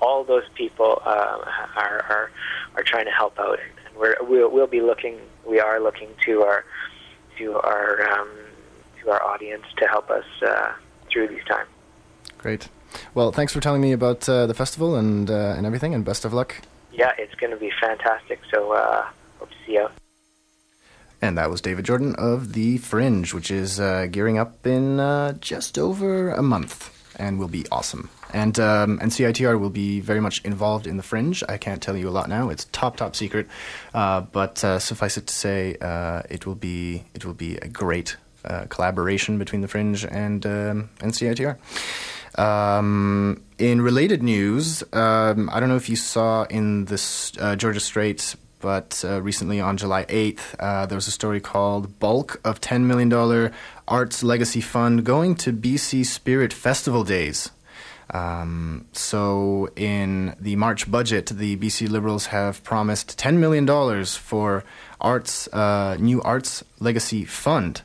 [0.00, 2.30] all those people are, are
[2.76, 5.18] are trying to help out, and we're we'll, we'll be looking.
[5.44, 6.64] We are looking to our
[7.38, 8.28] to our um,
[9.02, 10.24] to our audience to help us
[11.10, 11.68] through these times.
[12.38, 12.68] Great.
[13.14, 16.24] Well, thanks for telling me about uh, the festival and uh, and everything, and best
[16.24, 16.56] of luck.
[16.92, 18.40] Yeah, it's going to be fantastic.
[18.52, 19.06] So uh,
[19.38, 19.88] hope to see you.
[21.20, 25.32] And that was David Jordan of The Fringe, which is uh, gearing up in uh,
[25.32, 28.08] just over a month and will be awesome.
[28.32, 31.42] And um, and CITR will be very much involved in The Fringe.
[31.48, 33.48] I can't tell you a lot now; it's top top secret.
[33.94, 37.68] Uh, but uh, suffice it to say, uh, it will be it will be a
[37.68, 41.56] great uh, collaboration between The Fringe and um, and CITR.
[42.38, 47.80] Um, in related news, um, I don't know if you saw in this uh, Georgia
[47.80, 52.60] Straight but uh, recently on July 8th, uh, there was a story called Bulk of
[52.60, 53.52] $10 million
[53.86, 57.50] Arts Legacy Fund going to BC Spirit Festival Days.
[58.10, 63.66] Um, so, in the March budget, the BC Liberals have promised $10 million
[64.06, 64.64] for
[64.98, 67.82] arts, uh, new Arts Legacy Fund.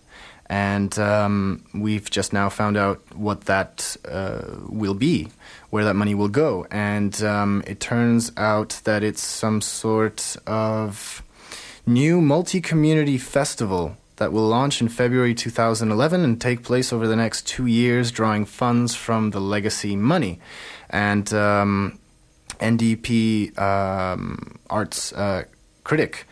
[0.47, 5.29] And um, we've just now found out what that uh, will be,
[5.69, 6.67] where that money will go.
[6.69, 11.23] And um, it turns out that it's some sort of
[11.85, 17.15] new multi community festival that will launch in February 2011 and take place over the
[17.15, 20.39] next two years, drawing funds from the legacy money.
[20.89, 21.99] And um,
[22.59, 25.43] NDP um, arts uh,
[25.83, 26.25] critic.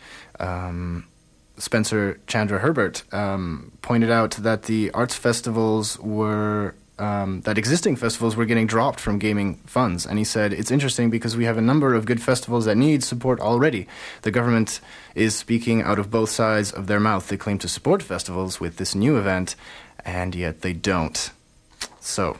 [1.62, 8.34] Spencer Chandra Herbert um, pointed out that the arts festivals were um, that existing festivals
[8.34, 11.62] were getting dropped from gaming funds, and he said it's interesting because we have a
[11.62, 13.86] number of good festivals that need support already.
[14.22, 14.80] The government
[15.14, 17.28] is speaking out of both sides of their mouth.
[17.28, 19.54] They claim to support festivals with this new event,
[20.04, 21.30] and yet they don't.
[22.00, 22.38] So,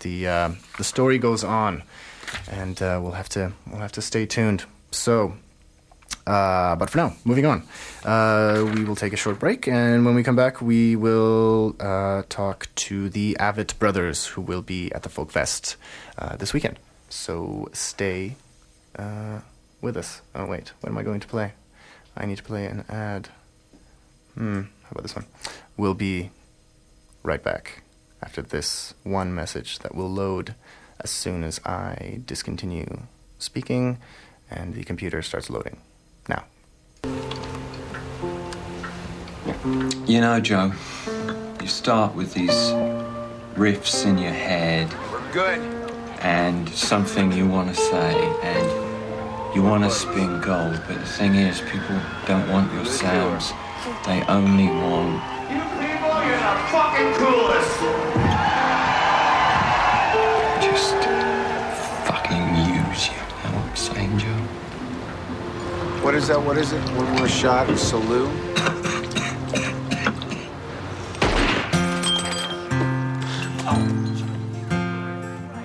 [0.00, 1.84] the uh, the story goes on,
[2.50, 4.66] and uh, we'll have to we'll have to stay tuned.
[4.90, 5.38] So.
[6.28, 7.62] Uh, but for now, moving on.
[8.04, 12.22] Uh, we will take a short break, and when we come back, we will uh,
[12.28, 15.76] talk to the Avett brothers who will be at the Folk Fest
[16.18, 16.78] uh, this weekend.
[17.08, 18.36] So stay
[18.96, 19.40] uh,
[19.80, 20.20] with us.
[20.34, 21.54] Oh, wait, what am I going to play?
[22.14, 23.30] I need to play an ad.
[24.34, 25.24] Hmm, how about this one?
[25.78, 26.30] We'll be
[27.22, 27.84] right back
[28.22, 30.54] after this one message that will load
[31.00, 33.04] as soon as I discontinue
[33.38, 33.96] speaking
[34.50, 35.78] and the computer starts loading.
[36.28, 36.44] Now.
[40.06, 40.72] You know, Joe,
[41.60, 42.72] you start with these
[43.56, 44.92] riffs in your head.
[45.10, 45.58] We're good.
[46.20, 50.80] And something you want to say, and you want to spin gold.
[50.86, 53.52] But the thing is, people don't want your sounds.
[54.04, 55.22] They only want.
[55.50, 57.78] You people, you're the fucking coolest.
[60.60, 60.98] Just
[62.06, 63.16] fucking use you.
[63.44, 64.27] Know what I'm saying, Joe?
[66.08, 66.42] What is that?
[66.42, 66.80] What is it?
[66.96, 68.30] One more shot of salute.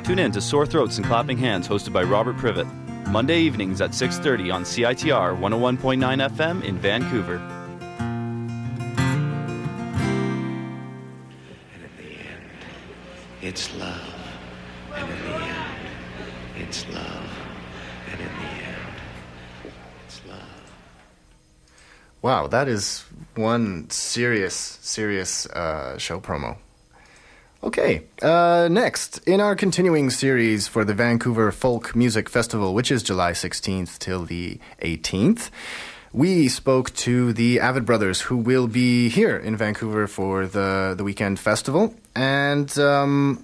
[0.03, 2.67] Tune in to Sore Throats and Clapping Hands, hosted by Robert Privet.
[3.07, 7.37] Monday evenings at 6.30 on CITR 101.9 FM in Vancouver.
[7.37, 8.59] And
[11.85, 12.49] in the end,
[13.41, 14.13] it's love.
[14.93, 15.87] And in the end,
[16.57, 17.29] it's love.
[18.11, 18.73] And in the end,
[20.05, 20.39] it's love.
[22.23, 23.03] Wow, that is
[23.35, 26.55] one serious, serious uh, show promo.
[27.61, 33.03] Okay, uh, next, in our continuing series for the Vancouver Folk Music Festival, which is
[33.03, 35.49] July 16th till the 18th,
[36.13, 41.03] we spoke to the Avett Brothers, who will be here in Vancouver for the, the
[41.03, 41.93] weekend festival.
[42.15, 43.43] And um,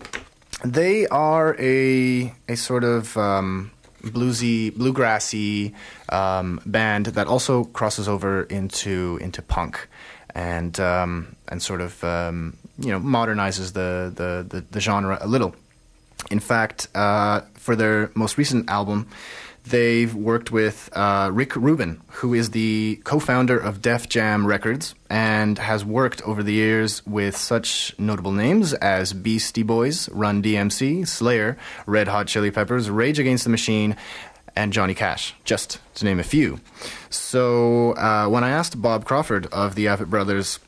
[0.64, 3.72] they are a, a sort of um,
[4.04, 5.74] bluesy, bluegrassy
[6.10, 9.88] um, band that also crosses over into, into punk
[10.36, 15.28] and, um, and sort of um, you know modernizes the, the, the, the genre a
[15.28, 15.56] little.
[16.32, 19.08] In fact, uh, for their most recent album,
[19.70, 25.58] they've worked with uh, Rick Rubin, who is the co-founder of Def Jam Records and
[25.58, 31.58] has worked over the years with such notable names as Beastie Boys, Run DMC, Slayer,
[31.86, 33.96] Red Hot Chili Peppers, Rage Against the Machine,
[34.56, 36.60] and Johnny Cash, just to name a few.
[37.10, 40.60] So uh, when I asked Bob Crawford of the Avett Brothers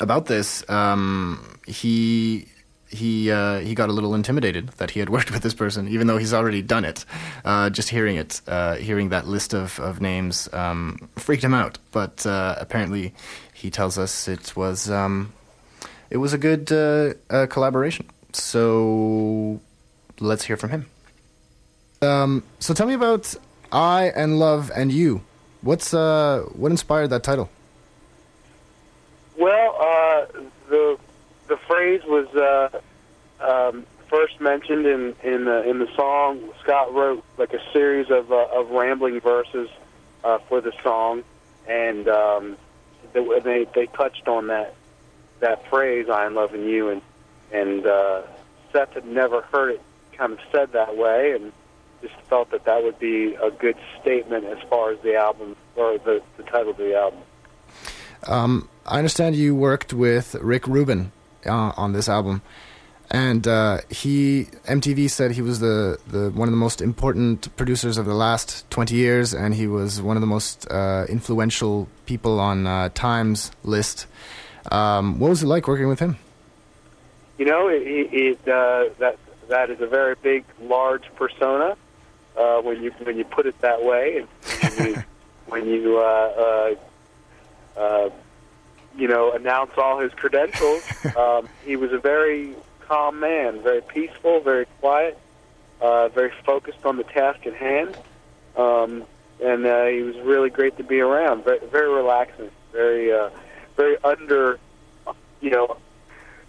[0.00, 2.46] about this, um, he
[2.90, 6.06] he uh, he got a little intimidated that he had worked with this person, even
[6.06, 7.04] though he's already done it.
[7.44, 11.78] Uh, just hearing it, uh, hearing that list of of names, um, freaked him out.
[11.92, 13.14] But uh, apparently,
[13.52, 15.32] he tells us it was um,
[16.10, 18.06] it was a good uh, uh, collaboration.
[18.32, 19.60] So
[20.20, 20.86] let's hear from him.
[22.00, 23.34] Um, so tell me about
[23.72, 25.22] I and Love and You.
[25.62, 27.50] What's what inspired that title?
[29.36, 30.26] Well, uh,
[30.68, 30.98] the
[31.48, 32.80] the phrase was uh,
[33.40, 36.52] um, first mentioned in in the, in the song.
[36.62, 39.68] Scott wrote like a series of uh, of rambling verses
[40.24, 41.22] uh, for the song,
[41.68, 42.56] and um,
[43.12, 44.74] they, they touched on that
[45.40, 47.02] that phrase "I am loving you," and
[47.52, 48.22] and uh,
[48.72, 51.52] Seth had never heard it kind of said that way, and
[52.02, 55.98] just felt that that would be a good statement as far as the album or
[55.98, 57.20] the, the title of the album.
[58.26, 61.12] Um, I understand you worked with Rick Rubin
[61.46, 62.42] uh, on this album,
[63.10, 67.98] and uh, he MTV said he was the, the one of the most important producers
[67.98, 72.40] of the last twenty years, and he was one of the most uh, influential people
[72.40, 74.06] on uh, Time's list.
[74.70, 76.18] Um, what was it like working with him?
[77.38, 81.76] You know, it, it uh, that that is a very big, large persona
[82.36, 84.28] uh, when you when you put it that way, and
[84.76, 85.04] when you,
[85.46, 86.74] when you uh,
[87.76, 88.10] uh, uh,
[88.98, 90.82] you know announce all his credentials.
[91.16, 95.16] um, he was a very calm man, very peaceful, very quiet,
[95.80, 97.96] uh, very focused on the task at hand,
[98.56, 99.04] um,
[99.42, 101.44] and uh, he was really great to be around.
[101.44, 103.30] Very, very relaxing, very uh,
[103.76, 104.58] very under,
[105.40, 105.76] you know,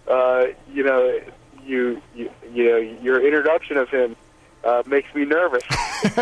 [0.08, 1.20] uh, you know,
[1.64, 4.16] you you you know your introduction of him
[4.64, 5.62] uh, makes me nervous,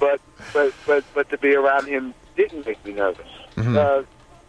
[0.00, 0.20] but
[0.52, 3.28] but but but to be around him didn't make me nervous.
[3.56, 3.76] Mhm.
[3.76, 4.02] Uh,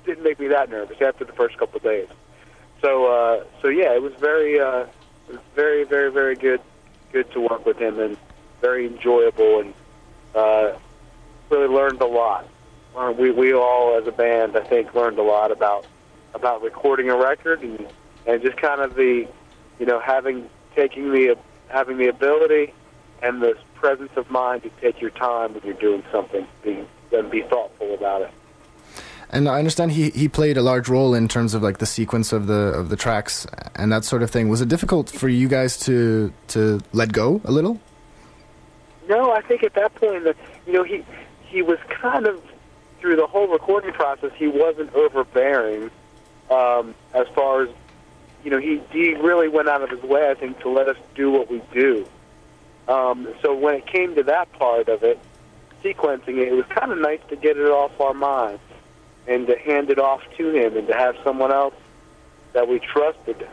[0.10, 2.08] didn't make me that nervous after the first couple of days.
[2.82, 4.86] So uh, so yeah, it was very uh,
[5.56, 6.62] very very very good
[7.12, 8.17] good to work with him and
[8.62, 9.74] very enjoyable and
[10.36, 10.78] uh,
[11.50, 12.48] really learned a lot.
[13.17, 15.86] We we all as a band I think learned a lot about
[16.34, 17.88] about recording a record and
[18.26, 19.28] and just kind of the
[19.80, 22.74] you know having taking the having the ability
[23.22, 27.30] and the presence of mind to take your time when you're doing something be, and
[27.30, 28.32] be thoughtful about it.
[29.32, 32.34] And I understand he, he played a large role in terms of like the sequence
[32.34, 34.50] of the of the tracks and that sort of thing.
[34.50, 37.80] Was it difficult for you guys to to let go a little?
[39.08, 41.06] No, I think at that point that you know he
[41.46, 42.42] he was kind of
[43.00, 45.89] through the whole recording process he wasn't overbearing
[46.50, 47.70] um, as far as
[48.44, 50.98] you know he he really went out of his way I think to let us
[51.13, 52.08] do what we do.
[52.88, 55.20] Um, so when it came to that part of it,
[55.84, 58.62] sequencing it, it was kind of nice to get it off our minds
[59.30, 61.76] and to hand it off to him and to have someone else
[62.54, 63.48] that we trusted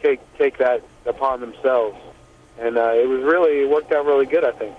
[0.00, 1.98] take take that upon themselves.
[2.58, 4.78] And uh, it was really it worked out really good, I think.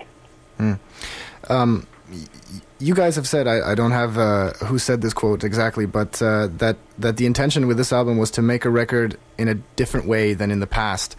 [1.48, 2.18] Um, y-
[2.52, 5.86] y- you guys have said I, I don't have uh, who said this quote exactly,
[5.86, 9.48] but uh, that that the intention with this album was to make a record in
[9.48, 11.16] a different way than in the past.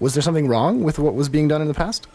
[0.00, 2.06] Was there something wrong with what was being done in the past?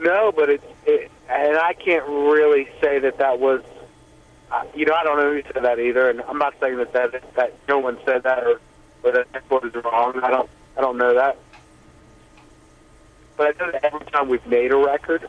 [0.00, 3.62] No, but it, it and I can't really say that that was.
[4.74, 7.34] You know, I don't know who said that either, and I'm not saying that that
[7.36, 8.60] that no one said that or,
[9.02, 10.20] or that that quote is wrong.
[10.22, 11.38] I don't I don't know that.
[13.36, 15.28] But I know that every time we've made a record,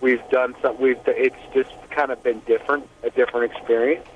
[0.00, 0.80] we've done some.
[0.80, 4.06] We've it's just kind of been different, a different experience.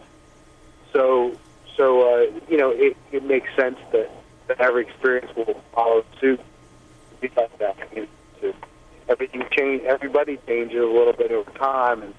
[0.93, 1.39] So
[1.77, 4.11] so uh, you know, it, it makes sense that,
[4.49, 6.41] that every experience will follow suit.
[7.21, 7.77] Be like that.
[9.09, 9.83] Everything change.
[9.83, 12.15] Everybody changes a little bit over time, and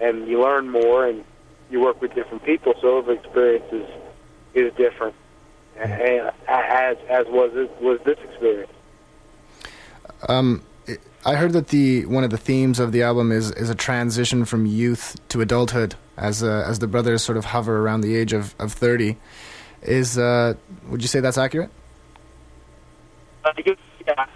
[0.00, 1.24] and you learn more, and
[1.72, 2.74] you work with different people.
[2.80, 3.88] So every experience is
[4.54, 5.14] is different,
[5.76, 8.70] and, as as was it, was this experience.
[10.28, 10.62] Um,
[11.24, 14.44] I- heard that the one of the themes of the album is is a transition
[14.44, 18.32] from youth to adulthood as uh, as the brothers sort of hover around the age
[18.32, 19.16] of, of thirty.
[19.82, 20.54] Is uh,
[20.88, 21.70] would you say that's accurate?
[23.44, 24.26] Uh, yeah.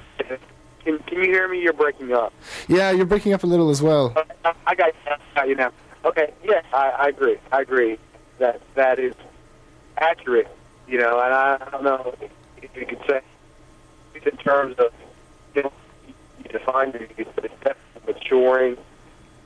[0.85, 1.61] Can, can you hear me?
[1.61, 2.33] You're breaking up.
[2.69, 4.15] Yeah, you're breaking up a little as well.
[4.45, 5.73] I I got, I got you now.
[6.05, 7.37] Okay, yes, I, I agree.
[7.51, 7.99] I agree
[8.39, 9.15] that that is
[9.99, 10.49] accurate.
[10.87, 12.15] You know, and I, don't know
[12.63, 13.21] if you could say
[14.15, 14.93] in terms of
[15.55, 15.73] you, know,
[16.07, 18.77] you define youth, but it's definitely maturing,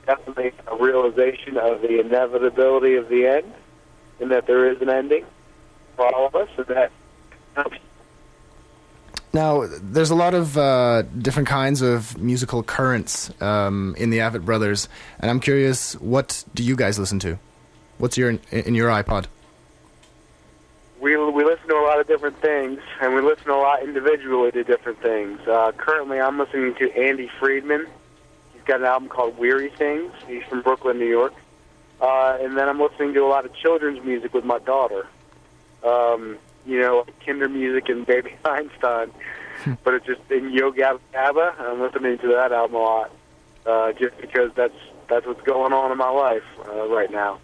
[0.06, 3.52] definitely a realization of the inevitability of the end,
[4.20, 5.24] and that there is an ending
[5.96, 6.92] for all of us, and that
[7.54, 7.78] helps
[9.32, 14.44] Now, there's a lot of uh, different kinds of musical currents um, in the Avett
[14.44, 14.88] Brothers,
[15.20, 17.38] and I'm curious, what do you guys listen to?
[17.98, 19.26] What's your in your iPod?
[21.00, 24.52] we we listen to a lot of different things, and we listen a lot individually
[24.52, 25.40] to different things.
[25.48, 27.86] Uh, currently, I'm listening to Andy Friedman.
[28.52, 30.12] He's got an album called Weary Things.
[30.26, 31.34] He's from Brooklyn, New York.
[32.00, 35.06] Uh, and then I'm listening to a lot of children's music with my daughter.
[35.84, 39.10] Um, you know, Kindermusik and Baby Einstein.
[39.84, 41.58] but it's just in Yo Gabba Gabba.
[41.60, 43.10] I'm listening to that album a lot,
[43.66, 44.74] uh, just because that's
[45.08, 47.40] that's what's going on in my life uh, right now.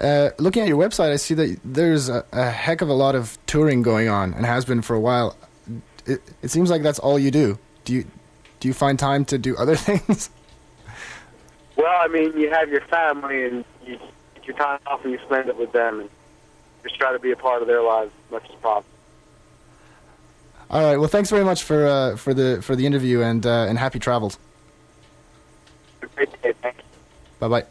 [0.00, 3.14] Uh, looking at your website, I see that there's a, a heck of a lot
[3.14, 5.36] of touring going on, and has been for a while.
[6.04, 7.58] It, it seems like that's all you do.
[7.84, 8.04] Do you
[8.58, 10.30] do you find time to do other things?
[11.76, 13.98] Well, I mean, you have your family, and you
[14.34, 16.10] take your time off and you spend it with them, and
[16.84, 18.84] just try to be a part of their lives as much as possible.
[20.70, 20.96] All right.
[20.96, 23.98] Well, thanks very much for uh, for the for the interview, and uh, and happy
[23.98, 24.38] travels.
[26.14, 26.84] Great day, thank you.
[27.40, 27.64] Bye bye.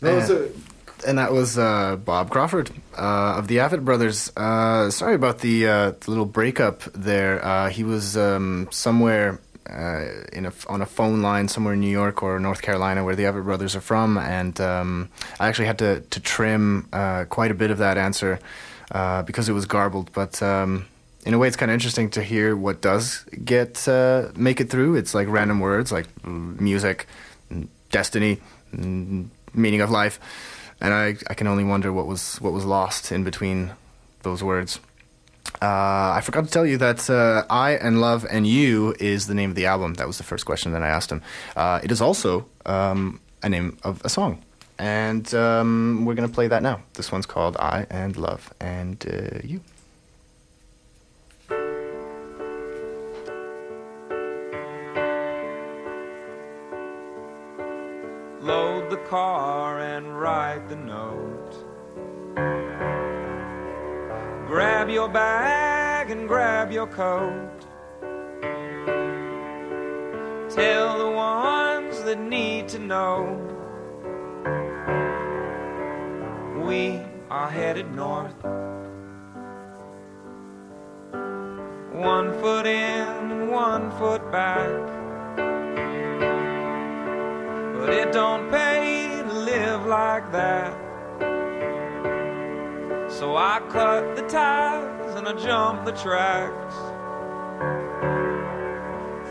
[0.00, 0.64] That was and,
[1.06, 4.32] and that was uh, Bob Crawford uh, of the Avett Brothers.
[4.36, 7.44] Uh, sorry about the, uh, the little breakup there.
[7.44, 11.90] Uh, he was um, somewhere uh, in a, on a phone line somewhere in New
[11.90, 15.08] York or North Carolina, where the Avett Brothers are from, and um,
[15.40, 16.88] I actually had to to trim
[17.28, 18.38] quite a bit of that answer
[18.88, 20.42] because it was garbled, but.
[20.42, 20.86] Um,
[21.26, 23.88] in a way, it's kind of interesting to hear what does get
[24.36, 24.96] make it through.
[24.96, 27.06] It's like random words, like music,
[27.90, 28.40] destiny,
[29.54, 30.20] meaning of life,
[30.80, 33.72] and I, I can only wonder what was what was lost in between
[34.22, 34.80] those words.
[35.62, 39.34] Uh, I forgot to tell you that uh, I and Love and You is the
[39.34, 39.94] name of the album.
[39.94, 41.22] That was the first question that I asked him.
[41.56, 44.42] Uh, it is also um, a name of a song,
[44.78, 46.82] and um, we're gonna play that now.
[46.94, 49.60] This one's called I and Love and uh, You.
[58.44, 62.63] load the car and write the note.
[64.54, 67.50] Grab your bag and grab your coat.
[70.48, 73.16] Tell the ones that need to know.
[76.64, 77.00] We
[77.30, 78.40] are headed north.
[81.92, 84.70] One foot in and one foot back.
[87.76, 90.83] But it don't pay to live like that.
[93.18, 96.74] So I cut the ties and I jump the tracks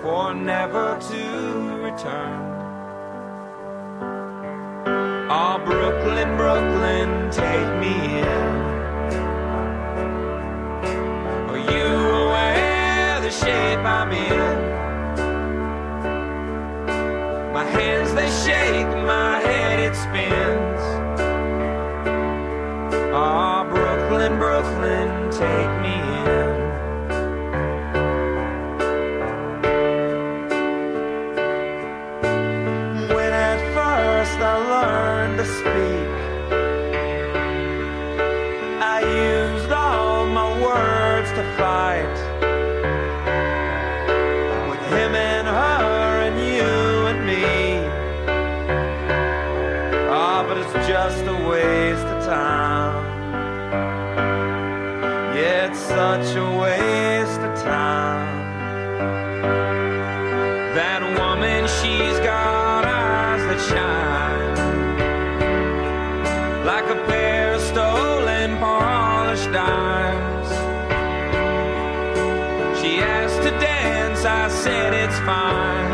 [0.01, 1.23] for never to
[1.83, 2.49] return.
[5.29, 8.53] Oh, Brooklyn, Brooklyn, take me in.
[11.51, 11.87] Are you
[12.23, 14.57] aware the shape I'm in?
[17.51, 19.32] My hands they shake, my
[25.43, 25.82] take
[56.13, 58.37] such a waste of time.
[60.75, 64.53] That woman, she's got eyes that shine
[66.67, 70.49] like a pair of stolen polished dimes.
[72.79, 75.92] She asked to dance, I said it's fine.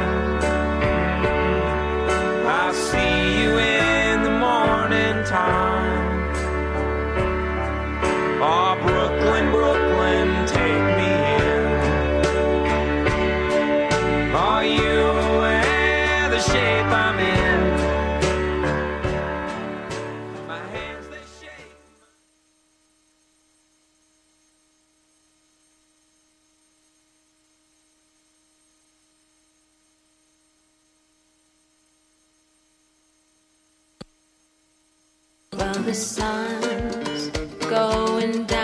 [35.85, 37.29] The sun's
[37.67, 38.58] going down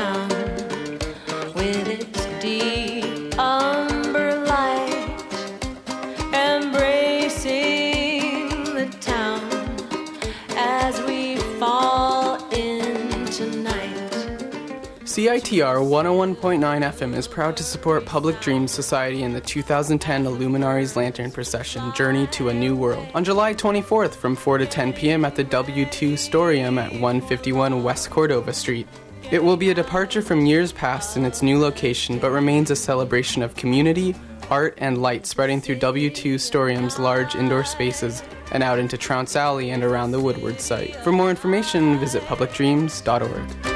[15.26, 21.32] CITR 101.9 FM is proud to support Public Dreams Society in the 2010 Illuminares Lantern
[21.32, 25.26] Procession Journey to a New World on July 24th from 4 to 10 p.m.
[25.26, 28.88] at the W2 Storeyum at 151 West Cordova Street.
[29.32, 32.76] It will be a departure from years past in its new location, but remains a
[32.76, 34.13] celebration of community,
[34.51, 38.21] art, and light spreading through W2 Storeyum's large indoor spaces
[38.51, 40.95] and out into Trounce Alley and around the Woodward site.
[40.97, 43.74] For more information, visit publicdreams.org.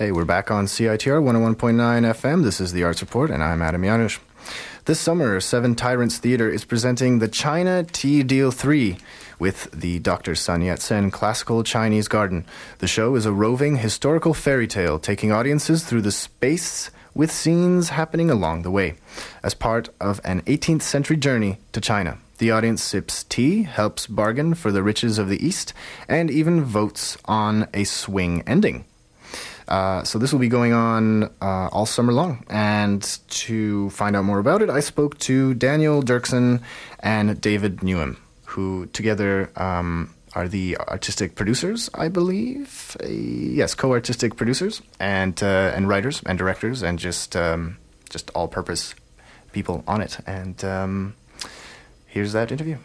[0.00, 2.42] Hey, we're back on CITR 101.9 FM.
[2.42, 4.18] This is the Arts Report, and I'm Adam Janusz.
[4.86, 8.96] This summer, Seven Tyrants Theater is presenting the China Tea Deal 3
[9.38, 10.34] with the Dr.
[10.34, 12.46] Sun Yat sen Classical Chinese Garden.
[12.78, 17.90] The show is a roving historical fairy tale taking audiences through the space with scenes
[17.90, 18.94] happening along the way.
[19.42, 24.54] As part of an 18th century journey to China, the audience sips tea, helps bargain
[24.54, 25.74] for the riches of the East,
[26.08, 28.86] and even votes on a swing ending.
[29.70, 32.44] Uh, so this will be going on uh, all summer long.
[32.50, 36.60] And to find out more about it, I spoke to Daniel Dirksen
[36.98, 38.16] and David Newham,
[38.46, 42.96] who together um, are the artistic producers, I believe.
[43.00, 47.76] Uh, yes, co-artistic producers and uh, and writers and directors and just um,
[48.10, 48.94] just all-purpose
[49.52, 50.18] people on it.
[50.26, 51.14] And um,
[52.06, 52.78] here's that interview.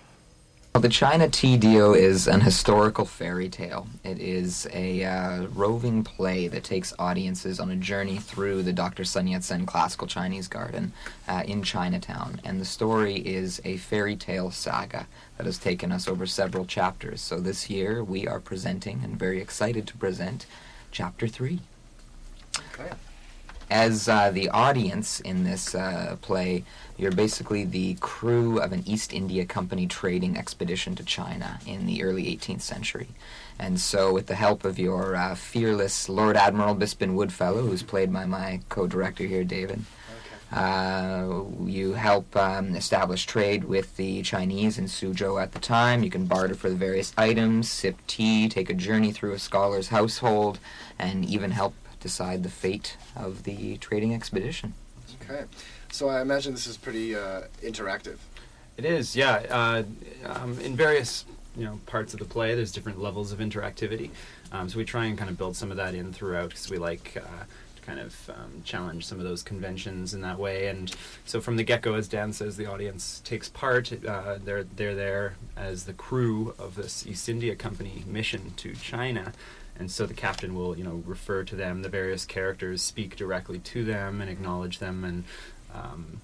[0.76, 3.88] Well, the China Tea Deal is an historical fairy tale.
[4.04, 9.06] It is a uh, roving play that takes audiences on a journey through the Dr.
[9.06, 10.92] Sun Yat-sen Classical Chinese Garden
[11.30, 12.42] uh, in Chinatown.
[12.44, 15.08] And the story is a fairy tale saga
[15.38, 17.22] that has taken us over several chapters.
[17.22, 20.46] So this year we are presenting, and very excited to present,
[20.92, 21.62] Chapter 3.
[22.74, 22.92] Okay.
[23.70, 26.64] As uh, the audience in this uh, play,
[26.98, 32.04] you're basically the crew of an East India Company trading expedition to China in the
[32.04, 33.08] early 18th century.
[33.58, 38.14] And so, with the help of your uh, fearless Lord Admiral Bispin Woodfellow, who's played
[38.14, 39.82] by my co director here, David,
[40.52, 46.04] uh, you help um, establish trade with the Chinese in Suzhou at the time.
[46.04, 49.88] You can barter for the various items, sip tea, take a journey through a scholar's
[49.88, 50.60] household,
[51.00, 51.74] and even help
[52.06, 54.76] decide the fate of the trading expedition.
[55.20, 55.46] Okay.
[55.92, 58.18] So I imagine this is pretty uh, interactive.
[58.78, 59.42] It is, yeah.
[59.50, 59.84] Uh,
[60.24, 61.26] um, in various
[61.58, 64.12] you know parts of the play, there's different levels of interactivity.
[64.52, 66.78] Um, so we try and kind of build some of that in throughout because we
[66.78, 67.44] like uh,
[67.76, 70.68] to kind of um, challenge some of those conventions in that way.
[70.68, 70.96] And
[71.26, 73.92] so from the get-go, as Dan says, the audience takes part.
[74.06, 79.34] Uh, they're they're there as the crew of this East India Company mission to China
[79.78, 81.82] and so the captain will you know refer to them.
[81.82, 85.04] The various characters speak directly to them and acknowledge them.
[85.04, 85.24] And
[85.74, 86.22] um,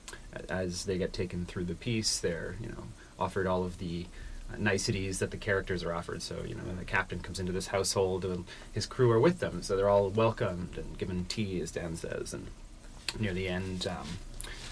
[0.50, 2.84] as they get taken through the piece they're you know
[3.20, 4.06] offered all of the
[4.52, 6.22] uh, niceties that the characters are offered.
[6.22, 9.40] So you know when the captain comes into this household and his crew are with
[9.40, 9.62] them.
[9.62, 12.34] So they're all welcomed and given tea as dan says.
[12.34, 12.48] And
[13.20, 14.08] near the end um,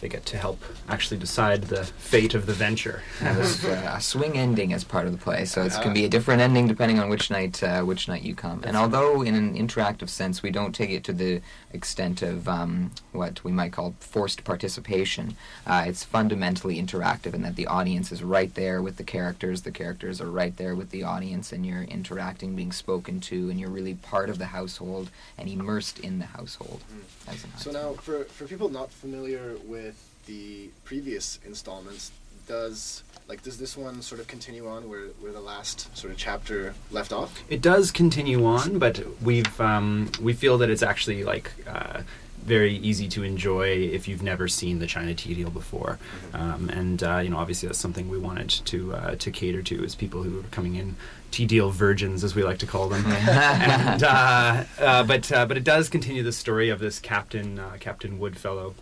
[0.01, 3.01] they get to help actually decide the fate of the venture.
[3.21, 6.09] There's uh, a swing ending as part of the play, so it can be a
[6.09, 8.61] different ending depending on which night uh, which night you come.
[8.65, 11.41] And although in an interactive sense we don't take it to the
[11.73, 15.35] extent of um, what we might call forced participation,
[15.67, 19.71] uh, it's fundamentally interactive in that the audience is right there with the characters, the
[19.71, 23.69] characters are right there with the audience, and you're interacting, being spoken to, and you're
[23.69, 26.81] really part of the household and immersed in the household.
[27.27, 27.59] Mm.
[27.59, 29.88] so now, for for people not familiar with
[30.29, 32.11] the previous installments,
[32.47, 36.17] does like does this one sort of continue on where, where the last sort of
[36.17, 37.41] chapter left off?
[37.49, 42.01] It does continue on, but we've um, we feel that it's actually like uh,
[42.43, 45.97] very easy to enjoy if you've never seen the China Tea Deal before,
[46.33, 49.83] um, and uh, you know obviously that's something we wanted to uh, to cater to
[49.83, 50.95] as people who are coming in
[51.31, 53.05] tea deal virgins, as we like to call them.
[53.11, 58.19] and, uh, uh, but uh, but it does continue the story of this captain Captain
[58.19, 58.75] Woodfellow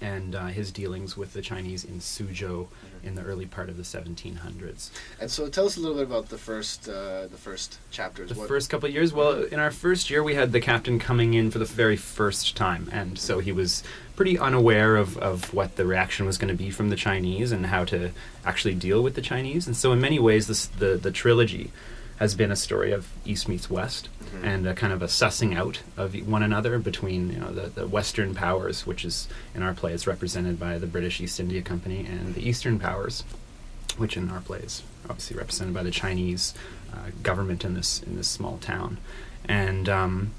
[0.00, 2.66] and uh, his dealings with the Chinese in Suzhou
[3.02, 4.90] in the early part of the 1700s.
[5.20, 8.30] And so, tell us a little bit about the first uh, the first chapters.
[8.30, 9.12] The what first couple of years.
[9.12, 12.56] Well, in our first year, we had the captain coming in for the very first
[12.56, 13.82] time, and so he was
[14.16, 17.66] pretty unaware of, of what the reaction was going to be from the Chinese and
[17.66, 18.10] how to
[18.46, 19.66] actually deal with the Chinese.
[19.66, 21.70] And so, in many ways, this the the trilogy
[22.16, 24.44] has been a story of East meets West mm-hmm.
[24.44, 27.86] and a kind of a sussing out of one another between you know the, the
[27.86, 32.06] Western powers, which is in our play is represented by the British East India Company,
[32.06, 33.24] and the Eastern powers,
[33.96, 36.54] which in our play is obviously represented by the Chinese
[36.92, 38.98] uh, government in this in this small town,
[39.46, 40.32] and um,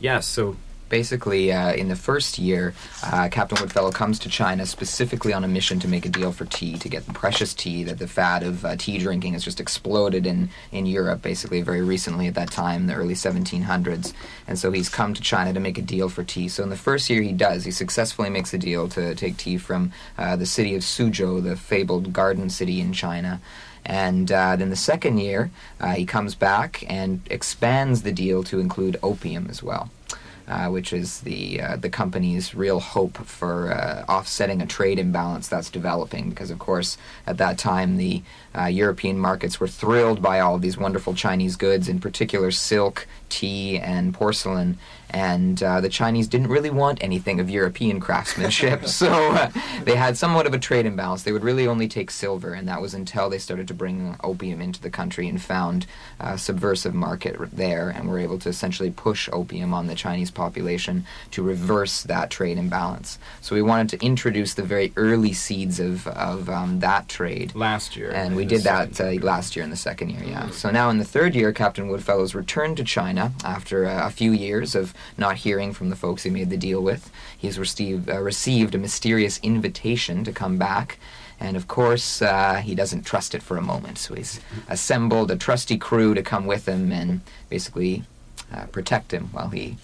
[0.00, 0.56] yeah, so
[0.88, 5.48] basically, uh, in the first year, uh, Captain Woodfellow comes to China specifically on a
[5.48, 8.42] mission to make a deal for tea, to get the precious tea that the fad
[8.42, 12.50] of uh, tea drinking has just exploded in, in Europe, basically, very recently at that
[12.50, 14.12] time, the early 1700s.
[14.46, 16.48] And so he's come to China to make a deal for tea.
[16.48, 17.64] So in the first year, he does.
[17.64, 21.56] He successfully makes a deal to take tea from uh, the city of Suzhou, the
[21.56, 23.40] fabled garden city in China.
[23.84, 28.60] And uh, then the second year, uh, he comes back and expands the deal to
[28.60, 29.90] include opium as well
[30.48, 35.46] uh, which is the uh, the company's real hope for uh, offsetting a trade imbalance
[35.48, 36.30] that's developing.
[36.30, 36.96] Because of course,
[37.26, 38.22] at that time, the
[38.56, 43.06] uh, European markets were thrilled by all of these wonderful Chinese goods, in particular silk,
[43.28, 44.78] tea, and porcelain.
[45.10, 49.50] And uh, the Chinese didn't really want anything of European craftsmanship, so uh,
[49.84, 51.22] they had somewhat of a trade imbalance.
[51.22, 54.60] They would really only take silver, and that was until they started to bring opium
[54.60, 55.86] into the country and found
[56.20, 61.06] a subversive market there, and were able to essentially push opium on the Chinese population
[61.30, 63.18] to reverse that trade imbalance.
[63.40, 67.54] So we wanted to introduce the very early seeds of, of um, that trade.
[67.54, 68.10] Last year.
[68.10, 70.50] And we did that uh, last year in the second year, yeah.
[70.50, 74.74] So now in the third year, Captain Woodfellow's returned to China after a few years
[74.74, 77.10] of not hearing from the folks he made the deal with.
[77.36, 80.98] He's received, uh, received a mysterious invitation to come back.
[81.40, 83.98] And of course, uh, he doesn't trust it for a moment.
[83.98, 88.04] So he's assembled a trusty crew to come with him and basically
[88.52, 89.76] uh, protect him while he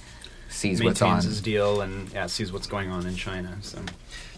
[0.48, 1.16] sees what's on.
[1.16, 3.56] his deal and yeah, sees what's going on in China.
[3.60, 3.80] So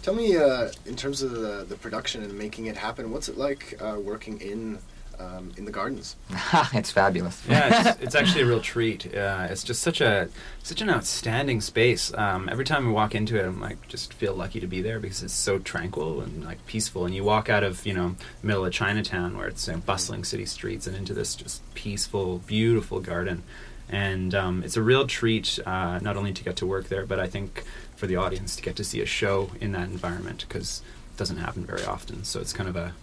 [0.07, 3.37] Tell me, uh, in terms of the, the production and making it happen, what's it
[3.37, 4.79] like uh, working in
[5.19, 6.17] um, in the gardens?
[6.73, 7.43] it's fabulous.
[7.49, 9.14] yeah, it's, it's actually a real treat.
[9.14, 10.29] Uh, it's just such a
[10.62, 12.12] such an outstanding space.
[12.14, 15.01] Um, every time we walk into it, I'm like just feel lucky to be there
[15.01, 17.05] because it's so tranquil and like peaceful.
[17.05, 20.25] And you walk out of you know middle of Chinatown where it's you know, bustling
[20.25, 23.43] city streets and into this just peaceful, beautiful garden.
[23.89, 27.21] And um, it's a real treat uh, not only to get to work there, but
[27.21, 27.62] I think
[27.95, 30.83] for the audience to get to see a show in that environment because
[31.14, 32.25] it doesn't happen very often.
[32.25, 32.95] So it's kind of a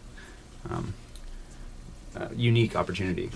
[0.69, 0.93] um,
[2.17, 3.29] uh, unique opportunity.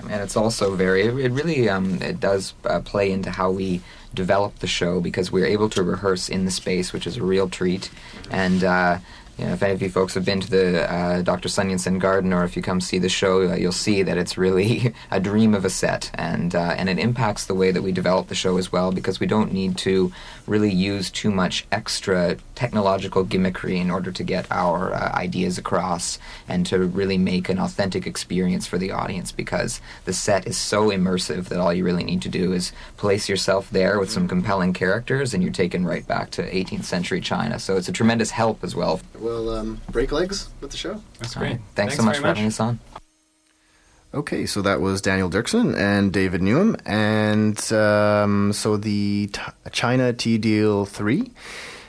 [0.00, 3.80] and it's also very it it really um, it does uh, play into how we
[4.14, 7.48] develop the show because we're able to rehearse in the space which is a real
[7.48, 7.90] treat
[8.30, 8.98] and uh,
[9.38, 11.48] you know, if any of you folks have been to the uh, Dr.
[11.48, 14.38] Sun Yat-sen Garden, or if you come see the show, uh, you'll see that it's
[14.38, 17.92] really a dream of a set, and uh, and it impacts the way that we
[17.92, 20.10] develop the show as well, because we don't need to
[20.46, 26.18] really use too much extra technological gimmickry in order to get our uh, ideas across,
[26.48, 30.88] and to really make an authentic experience for the audience, because the set is so
[30.88, 34.72] immersive that all you really need to do is place yourself there with some compelling
[34.72, 37.60] characters, and you're taken right back to 18th century China.
[37.60, 39.00] So it's a tremendous help as well.
[39.20, 41.00] Well, um, break legs with the show.
[41.20, 41.60] That's All right.
[41.74, 42.80] Thanks, so much for having us on.
[44.14, 49.42] Okay, so that was Daniel Dirksen and David Newham, and um, so the t-
[49.72, 51.32] China Tea Deal Three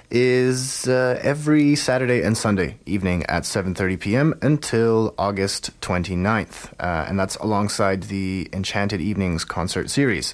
[0.09, 4.33] is uh, every Saturday and Sunday evening at 7:30 p.m.
[4.41, 10.33] until August 29th, uh, and that's alongside the Enchanted Evenings concert series.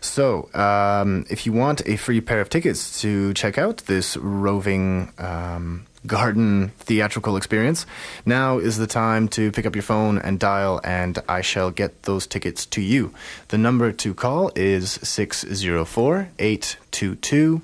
[0.00, 5.10] So, um, if you want a free pair of tickets to check out this roving
[5.16, 7.86] um, garden theatrical experience,
[8.26, 12.02] now is the time to pick up your phone and dial, and I shall get
[12.02, 13.14] those tickets to you.
[13.48, 17.62] The number to call is 604 822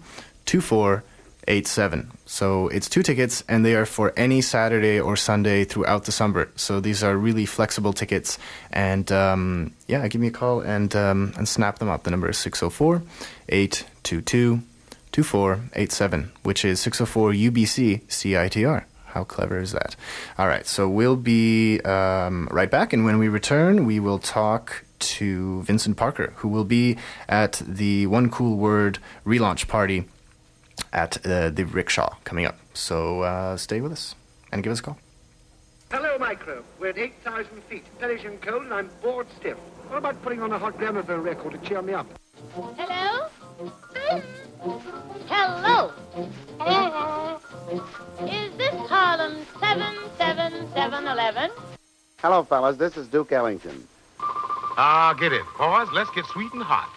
[1.47, 2.19] 2487.
[2.27, 6.51] So it's two tickets, and they are for any Saturday or Sunday throughout the summer.
[6.57, 8.39] So these are really flexible tickets,
[8.71, 12.05] and um, yeah, give me a call and um, and snap them up.
[12.05, 13.03] The number is 604
[13.49, 14.63] 822
[15.13, 18.85] 2487, which is 604 UBC CITR.
[19.07, 19.97] How clever is that?
[20.39, 24.85] All right, so we'll be um, right back, and when we return, we will talk
[25.01, 26.97] to Vincent Parker, who will be
[27.29, 30.05] at the One Cool Word relaunch party
[30.93, 32.59] at uh, the Rickshaw coming up.
[32.75, 34.15] So uh, stay with us
[34.53, 34.99] and give us a call.
[35.91, 36.63] Hello, Micro.
[36.79, 39.59] We're at 8,000 feet, perishing cold, and I'm bored stiff.
[39.89, 42.07] What about putting on a hot gramophone record to cheer me up?
[42.77, 43.27] Hello?
[45.27, 45.93] Hello?
[48.21, 51.51] Is this Harlem 77711?
[52.19, 52.77] Hello, fellas.
[52.77, 53.87] This is Duke Ellington.
[54.21, 55.43] Ah, get it.
[55.59, 56.89] Boys, let's get sweet and hot.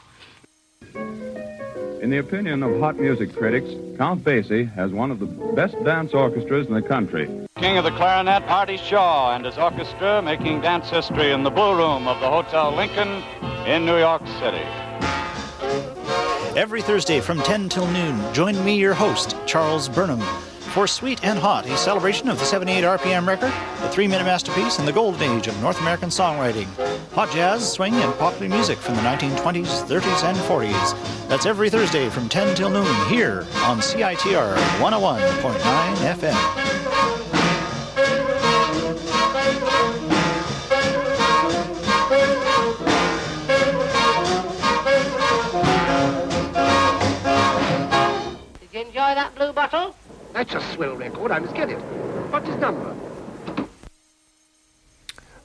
[2.03, 6.13] In the opinion of hot music critics, Count Basie has one of the best dance
[6.13, 7.29] orchestras in the country.
[7.55, 11.77] King of the Clarinet, Artie Shaw, and his orchestra making dance history in the Blue
[11.77, 13.23] Room of the Hotel Lincoln
[13.65, 14.65] in New York City.
[16.59, 20.19] Every Thursday from 10 till noon, join me, your host, Charles Burnham,
[20.73, 24.79] for Sweet and Hot, a celebration of the 78 RPM record, the three minute masterpiece,
[24.79, 26.65] and the golden age of North American songwriting.
[27.11, 31.27] Hot jazz, swing, and popular music from the 1920s, 30s, and 40s.
[31.27, 36.33] That's every Thursday from 10 till noon here on CITR 101.9 FM.
[48.59, 49.95] Did you enjoy that blue bottle?
[50.33, 51.31] That's a swell record.
[51.31, 51.77] I must get it.
[52.31, 52.95] What's his number?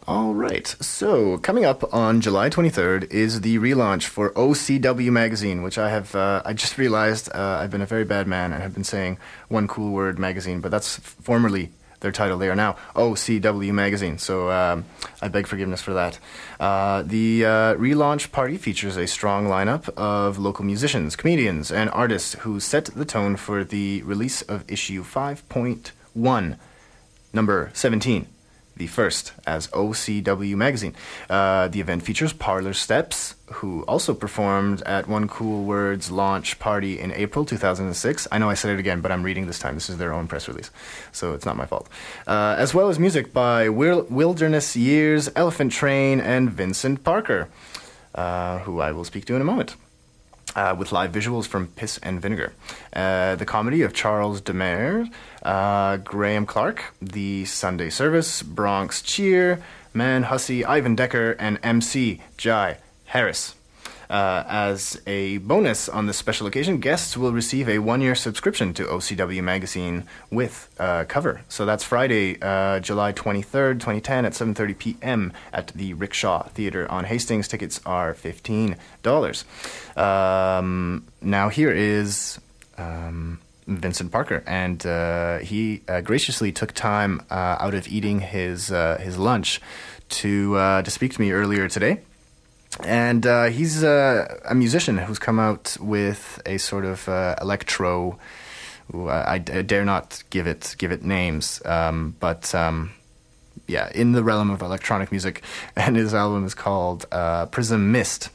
[0.06, 0.66] All right.
[0.80, 6.14] So coming up on July 23rd is the relaunch for OCW magazine, which I have.
[6.14, 9.18] Uh, I just realized uh, I've been a very bad man and have been saying
[9.48, 12.38] one cool word magazine, but that's formerly their title.
[12.38, 14.84] They are now OCW Magazine, so um,
[15.20, 16.18] I beg forgiveness for that.
[16.60, 22.34] Uh, the uh, relaunch party features a strong lineup of local musicians, comedians, and artists
[22.40, 26.56] who set the tone for the release of issue 5.1,
[27.32, 28.26] number 17
[28.78, 30.94] the first as OCW Magazine.
[31.28, 36.98] Uh, the event features Parlour Steps, who also performed at One Cool Words launch party
[36.98, 38.28] in April 2006.
[38.32, 39.74] I know I said it again, but I'm reading this time.
[39.74, 40.70] This is their own press release,
[41.12, 41.88] so it's not my fault.
[42.26, 47.48] Uh, as well as music by Wil- Wilderness Years, Elephant Train, and Vincent Parker,
[48.14, 49.74] uh, who I will speak to in a moment
[50.54, 52.52] uh, with live visuals from Piss and Vinegar.
[52.92, 55.10] Uh, the comedy of Charles Demers,
[55.42, 59.62] uh, Graham Clark, The Sunday Service, Bronx Cheer,
[59.94, 63.54] Man Hussey, Ivan Decker, and MC Jai Harris.
[64.10, 68.84] Uh, as a bonus on this special occasion, guests will receive a one-year subscription to
[68.84, 71.42] OCW Magazine with uh, cover.
[71.48, 75.32] So that's Friday, uh, July 23rd, 2010 at 7.30 p.m.
[75.52, 77.48] at the Rickshaw Theatre on Hastings.
[77.48, 79.44] Tickets are $15.
[79.98, 82.40] Um, now here is...
[82.76, 88.72] Um, Vincent Parker, and uh, he uh, graciously took time uh, out of eating his
[88.72, 89.60] uh, his lunch
[90.08, 92.00] to uh, to speak to me earlier today.
[92.84, 98.18] And uh, he's uh, a musician who's come out with a sort of uh, electro.
[98.94, 102.92] I, I dare not give it give it names, um, but um,
[103.66, 105.42] yeah, in the realm of electronic music.
[105.76, 108.30] And his album is called uh, Prism Mist.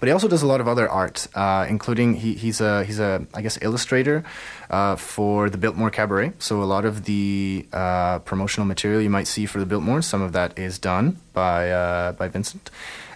[0.00, 2.98] But he also does a lot of other art, uh, including he, he's a he's
[2.98, 4.24] a I guess illustrator
[4.70, 6.32] uh, for the Biltmore Cabaret.
[6.38, 10.22] So a lot of the uh, promotional material you might see for the Biltmore, some
[10.22, 12.70] of that is done by by Vincent,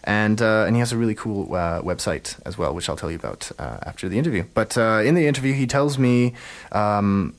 [0.08, 3.10] and uh, and he has a really cool uh, website as well, which I'll tell
[3.10, 4.44] you about uh, after the interview.
[4.54, 6.34] But uh, in the interview, he tells me.
[6.72, 7.34] Um,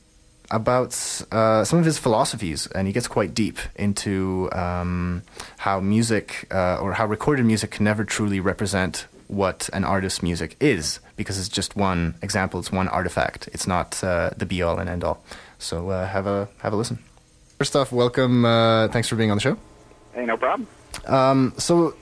[0.52, 0.96] about
[1.32, 5.22] uh, some of his philosophies, and he gets quite deep into um,
[5.60, 10.56] how music uh, or how recorded music can never truly represent what an artist's music
[10.60, 13.48] is, because it's just one example, it's one artifact.
[13.54, 15.22] It's not uh, the be all and end all.
[15.60, 16.98] So uh, have a have a listen.
[17.60, 18.44] First off, welcome.
[18.44, 19.56] Uh, thanks for being on the show.
[20.16, 20.68] Hey, no problem.
[21.06, 21.94] Um, so,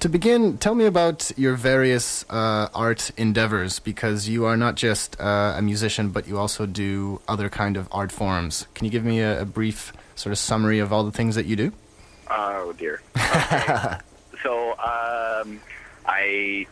[0.00, 5.20] to begin, tell me about your various uh, art endeavors because you are not just
[5.20, 8.66] uh, a musician, but you also do other kind of art forms.
[8.74, 11.46] Can you give me a, a brief sort of summary of all the things that
[11.46, 11.72] you do?
[12.30, 13.00] Oh dear.
[13.32, 13.96] Okay.
[14.42, 15.60] so um,
[16.04, 16.66] I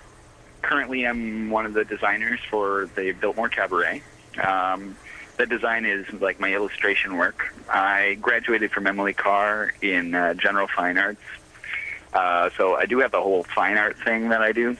[0.62, 4.02] currently am one of the designers for the Biltmore Cabaret.
[4.42, 4.96] Um,
[5.36, 7.54] the design is like my illustration work.
[7.72, 11.20] I graduated from Emily Carr in uh, general fine arts.
[12.12, 14.76] Uh, so I do have the whole fine art thing that I do,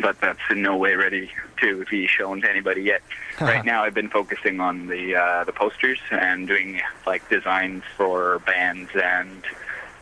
[0.00, 1.30] but that's in no way ready
[1.60, 3.02] to be shown to anybody yet.
[3.40, 8.40] right now, I've been focusing on the uh, the posters and doing like designs for
[8.40, 9.42] bands and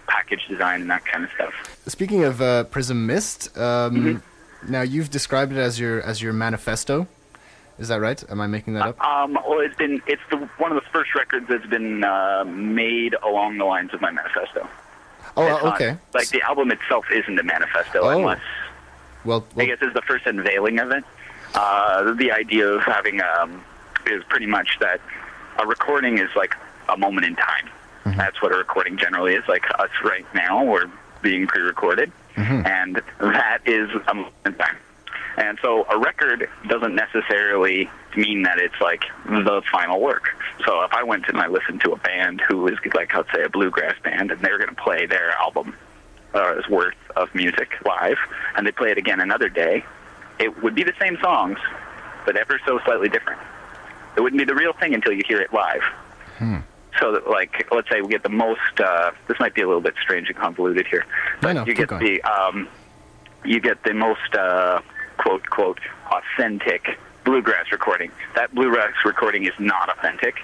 [0.07, 1.55] package design and that kind of stuff.
[1.87, 4.23] Speaking of uh, Prism Mist, um,
[4.69, 7.07] now you've described it as your as your manifesto.
[7.79, 8.23] Is that right?
[8.31, 9.01] Am I making that up?
[9.01, 13.15] Um, well, it's been it's the one of the first records that's been uh, made
[13.23, 14.69] along the lines of my manifesto.
[15.37, 15.97] Oh, not- okay.
[16.15, 18.09] like the album itself isn't a manifesto, Oh.
[18.19, 18.41] unless
[19.25, 21.05] Well, I guess it's the first unveiling of it.
[21.55, 23.63] Uh, the idea of having um,
[24.07, 25.01] is pretty much that
[25.59, 26.55] a recording is like
[26.89, 27.69] a moment in time.
[28.07, 28.17] Mm-hmm.
[28.19, 29.45] That's what a recording generally is.
[29.49, 30.89] Like us right now, we're
[31.23, 34.77] being pre-recorded, and that is a moment in time.
[35.37, 40.29] And so a record doesn't necessarily mean that it's like the final work.
[40.67, 43.43] So if I went and I listened to a band who is like, let's say,
[43.43, 45.75] a bluegrass band, and they're going to play their album
[46.35, 48.19] uh, worth of music live,
[48.57, 49.85] and they play it again another day,
[50.39, 51.59] it would be the same songs,
[52.25, 53.41] but ever so slightly different.
[54.17, 55.83] It wouldn't be the real thing until you hear it live.
[57.01, 58.81] So, that, like, let's say we get the most.
[58.81, 61.07] Uh, this might be a little bit strange and convoluted here.
[61.43, 62.05] No, no, you get going.
[62.05, 62.69] the um,
[63.45, 64.81] you get the most uh,
[65.21, 65.79] quote quote
[66.11, 68.11] authentic bluegrass recording.
[68.35, 70.35] That bluegrass recording is not authentic.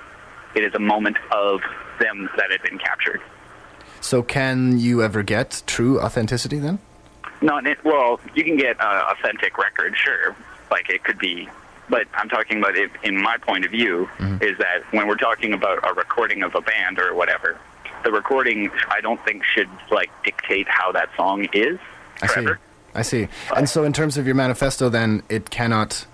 [0.55, 1.61] It is a moment of
[1.99, 3.21] them that had been captured.
[4.01, 6.79] So, can you ever get true authenticity then?
[7.41, 10.37] Not it, well, you can get uh, authentic record, sure.
[10.71, 11.49] Like it could be,
[11.89, 14.43] but I'm talking about it in my point of view Mm-hmm.
[14.43, 17.59] is that when we're talking about a recording of a band or whatever,
[18.05, 21.79] the recording I don't think should like dictate how that song is
[22.23, 22.33] I see.
[22.35, 22.59] forever.
[22.97, 23.29] I see.
[23.55, 26.07] And so, in terms of your manifesto, then it cannot.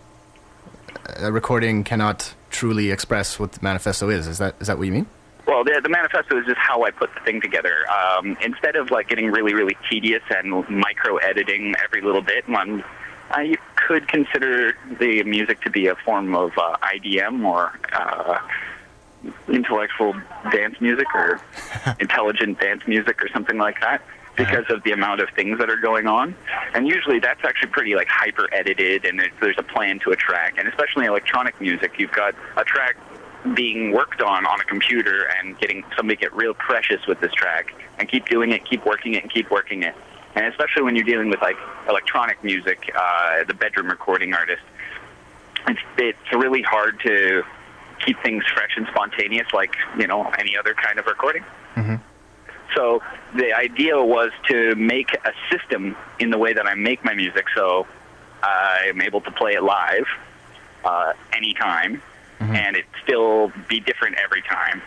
[1.16, 4.26] A recording cannot truly express what the manifesto is.
[4.26, 5.06] Is that is that what you mean?
[5.46, 7.84] Well, the, the manifesto is just how I put the thing together.
[7.90, 12.84] Um, instead of like getting really, really tedious and micro editing every little bit, one,
[13.36, 18.38] uh, you could consider the music to be a form of uh, IDM or uh,
[19.48, 20.14] intellectual
[20.50, 21.40] dance music or
[22.00, 24.02] intelligent dance music or something like that
[24.36, 26.34] because of the amount of things that are going on.
[26.74, 30.54] And usually that's actually pretty like hyper edited and there's a plan to a track.
[30.58, 32.96] And especially in electronic music, you've got a track
[33.54, 37.74] being worked on on a computer and getting somebody get real precious with this track
[37.98, 39.94] and keep doing it, keep working it, and keep working it.
[40.34, 41.56] And especially when you're dealing with like
[41.88, 44.62] electronic music, uh, the bedroom recording artist,
[45.68, 47.42] it's, it's really hard to
[48.04, 51.44] keep things fresh and spontaneous like, you know, any other kind of recording.
[52.74, 53.02] So
[53.36, 57.44] the idea was to make a system in the way that I make my music,
[57.54, 57.86] so
[58.42, 60.06] I'm able to play it live
[60.84, 62.02] uh, anytime,
[62.40, 64.82] and it still be different every time.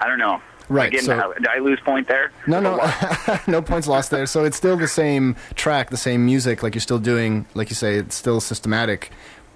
[0.00, 0.40] I don't know.
[0.68, 2.30] Right, Again, so- did I lose point there?
[2.46, 2.76] No, no,
[3.48, 4.26] no points lost there.
[4.26, 6.62] So it's still the same track, the same music.
[6.62, 9.10] Like you're still doing, like you say, it's still systematic,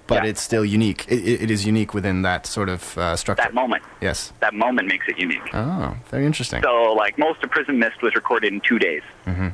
[0.07, 1.07] but it's still unique.
[1.09, 3.42] It, it, is unique within that sort of uh, structure.
[3.42, 3.82] That moment.
[4.00, 4.32] Yes.
[4.40, 5.42] That moment makes it unique.
[5.55, 6.62] Oh, very interesting.
[6.62, 9.02] So, like most of Prism Mist was recorded in two days.
[9.24, 9.48] hmm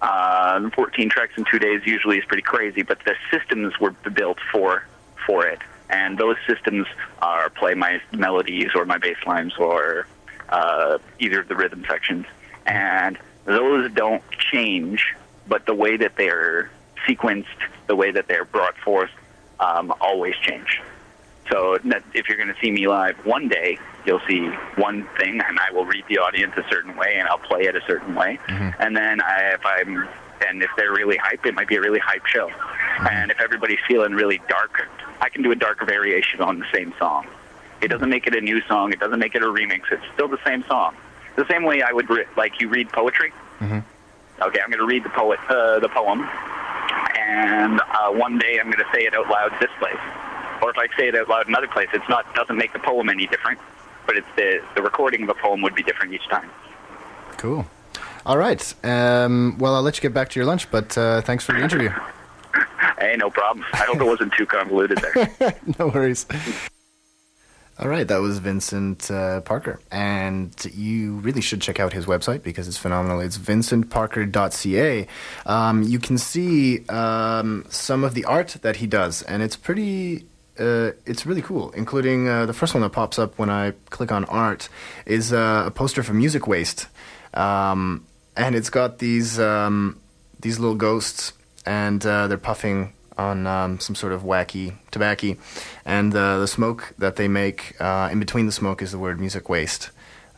[0.00, 4.38] Uh, 14 tracks in two days usually is pretty crazy, but the systems were built
[4.52, 4.84] for
[5.26, 6.86] for it, and those systems
[7.22, 10.06] are play my melodies or my bass lines or
[10.50, 12.26] uh, either of the rhythm sections,
[12.66, 13.16] and
[13.46, 14.22] those don't
[14.52, 15.14] change,
[15.46, 16.70] but the way that they're
[17.08, 19.10] sequenced, the way that they're brought forth,
[19.60, 20.80] um, always change.
[21.50, 24.46] So if you're going to see me live one day, you'll see
[24.76, 27.76] one thing, and I will read the audience a certain way, and I'll play it
[27.76, 28.38] a certain way.
[28.78, 30.08] And then I, if I'm
[30.46, 32.50] and if they're really hype, it might be a really hype show.
[33.10, 34.88] And if everybody's feeling really dark,
[35.20, 37.26] I can do a dark variation on the same song.
[37.80, 38.92] It doesn't make it a new song.
[38.92, 39.82] It doesn't make it a remix.
[39.90, 40.96] It's still the same song.
[41.36, 43.32] The same way I would re- like you read poetry.
[43.60, 43.80] Mm-hmm.
[44.42, 46.28] Okay, I'm going to read the poet, uh, the poem,
[47.14, 50.00] and uh, one day I'm going to say it out loud this place,
[50.62, 53.08] or if I say it out loud another place, it's not doesn't make the poem
[53.08, 53.58] any different,
[54.06, 56.50] but it's the the recording of the poem would be different each time.
[57.36, 57.66] Cool.
[58.26, 58.74] All right.
[58.82, 61.62] Um, well, I'll let you get back to your lunch, but uh, thanks for the
[61.62, 61.90] interview.
[62.98, 63.66] Hey, no problem.
[63.72, 65.54] I hope it wasn't too convoluted there.
[65.78, 66.26] no worries.
[67.76, 69.80] All right, that was Vincent uh, Parker.
[69.90, 73.18] And you really should check out his website because it's phenomenal.
[73.20, 75.06] It's vincentparker.ca.
[75.44, 80.26] Um, you can see um, some of the art that he does, and it's pretty.
[80.56, 84.12] Uh, it's really cool, including uh, the first one that pops up when I click
[84.12, 84.68] on art
[85.04, 86.86] is uh, a poster for Music Waste,
[87.34, 88.06] um,
[88.36, 90.00] and it's got these um,
[90.38, 91.32] these little ghosts,
[91.66, 95.36] and uh, they're puffing on um, some sort of wacky tobacco,
[95.84, 99.20] and uh, the smoke that they make uh, in between the smoke is the word
[99.20, 99.90] music waste.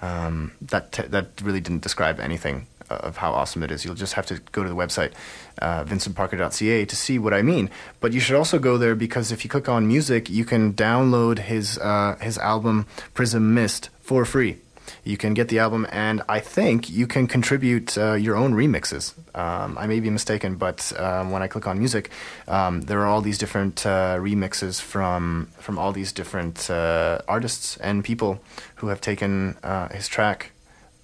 [0.02, 3.84] Um, that that really didn't describe anything of how awesome it is.
[3.84, 5.12] You'll just have to go to the website,
[5.60, 7.70] uh, vincentparker.ca, to see what I mean.
[8.00, 11.38] But you should also go there because if you click on music, you can download
[11.38, 14.58] his uh, his album Prism Mist for free.
[15.04, 19.14] You can get the album, and I think you can contribute uh, your own remixes.
[19.34, 22.10] Um, I may be mistaken, but um, when I click on music,
[22.48, 27.76] um, there are all these different uh, remixes from from all these different uh, artists
[27.78, 28.40] and people
[28.76, 30.52] who have taken uh, his track,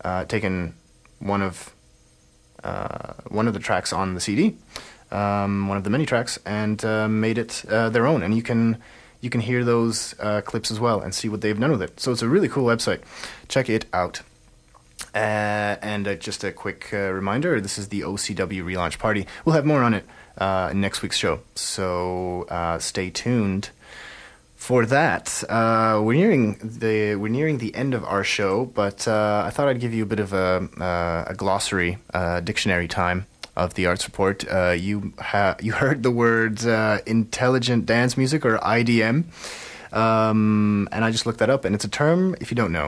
[0.05, 0.74] uh, taken
[1.18, 1.72] one of
[2.64, 4.57] uh, one of the tracks on the CD,
[5.11, 8.22] um, one of the many tracks, and made it their own.
[8.22, 8.78] And you can
[9.23, 11.99] you can hear those uh, clips as well and see what they've done with it.
[11.99, 13.01] So it's a really cool website.
[13.49, 14.20] Check it out.
[15.14, 19.27] Uh, and uh, just a quick uh, reminder: this is the OCW relaunch party.
[19.45, 20.05] We'll have more on it
[20.39, 21.41] uh, next week's show.
[21.55, 23.70] So uh, stay tuned
[24.57, 25.45] for that.
[25.51, 29.93] We're nearing the we're nearing the end of our show, but I thought I'd give
[29.93, 31.99] you a bit of a, a glossary,
[32.43, 34.44] dictionary time of the arts report.
[34.50, 39.24] Uh, you ha- you heard the words uh, intelligent dance music or IDM,
[39.92, 42.80] um, and I just looked that up, and it's a term if you don't know.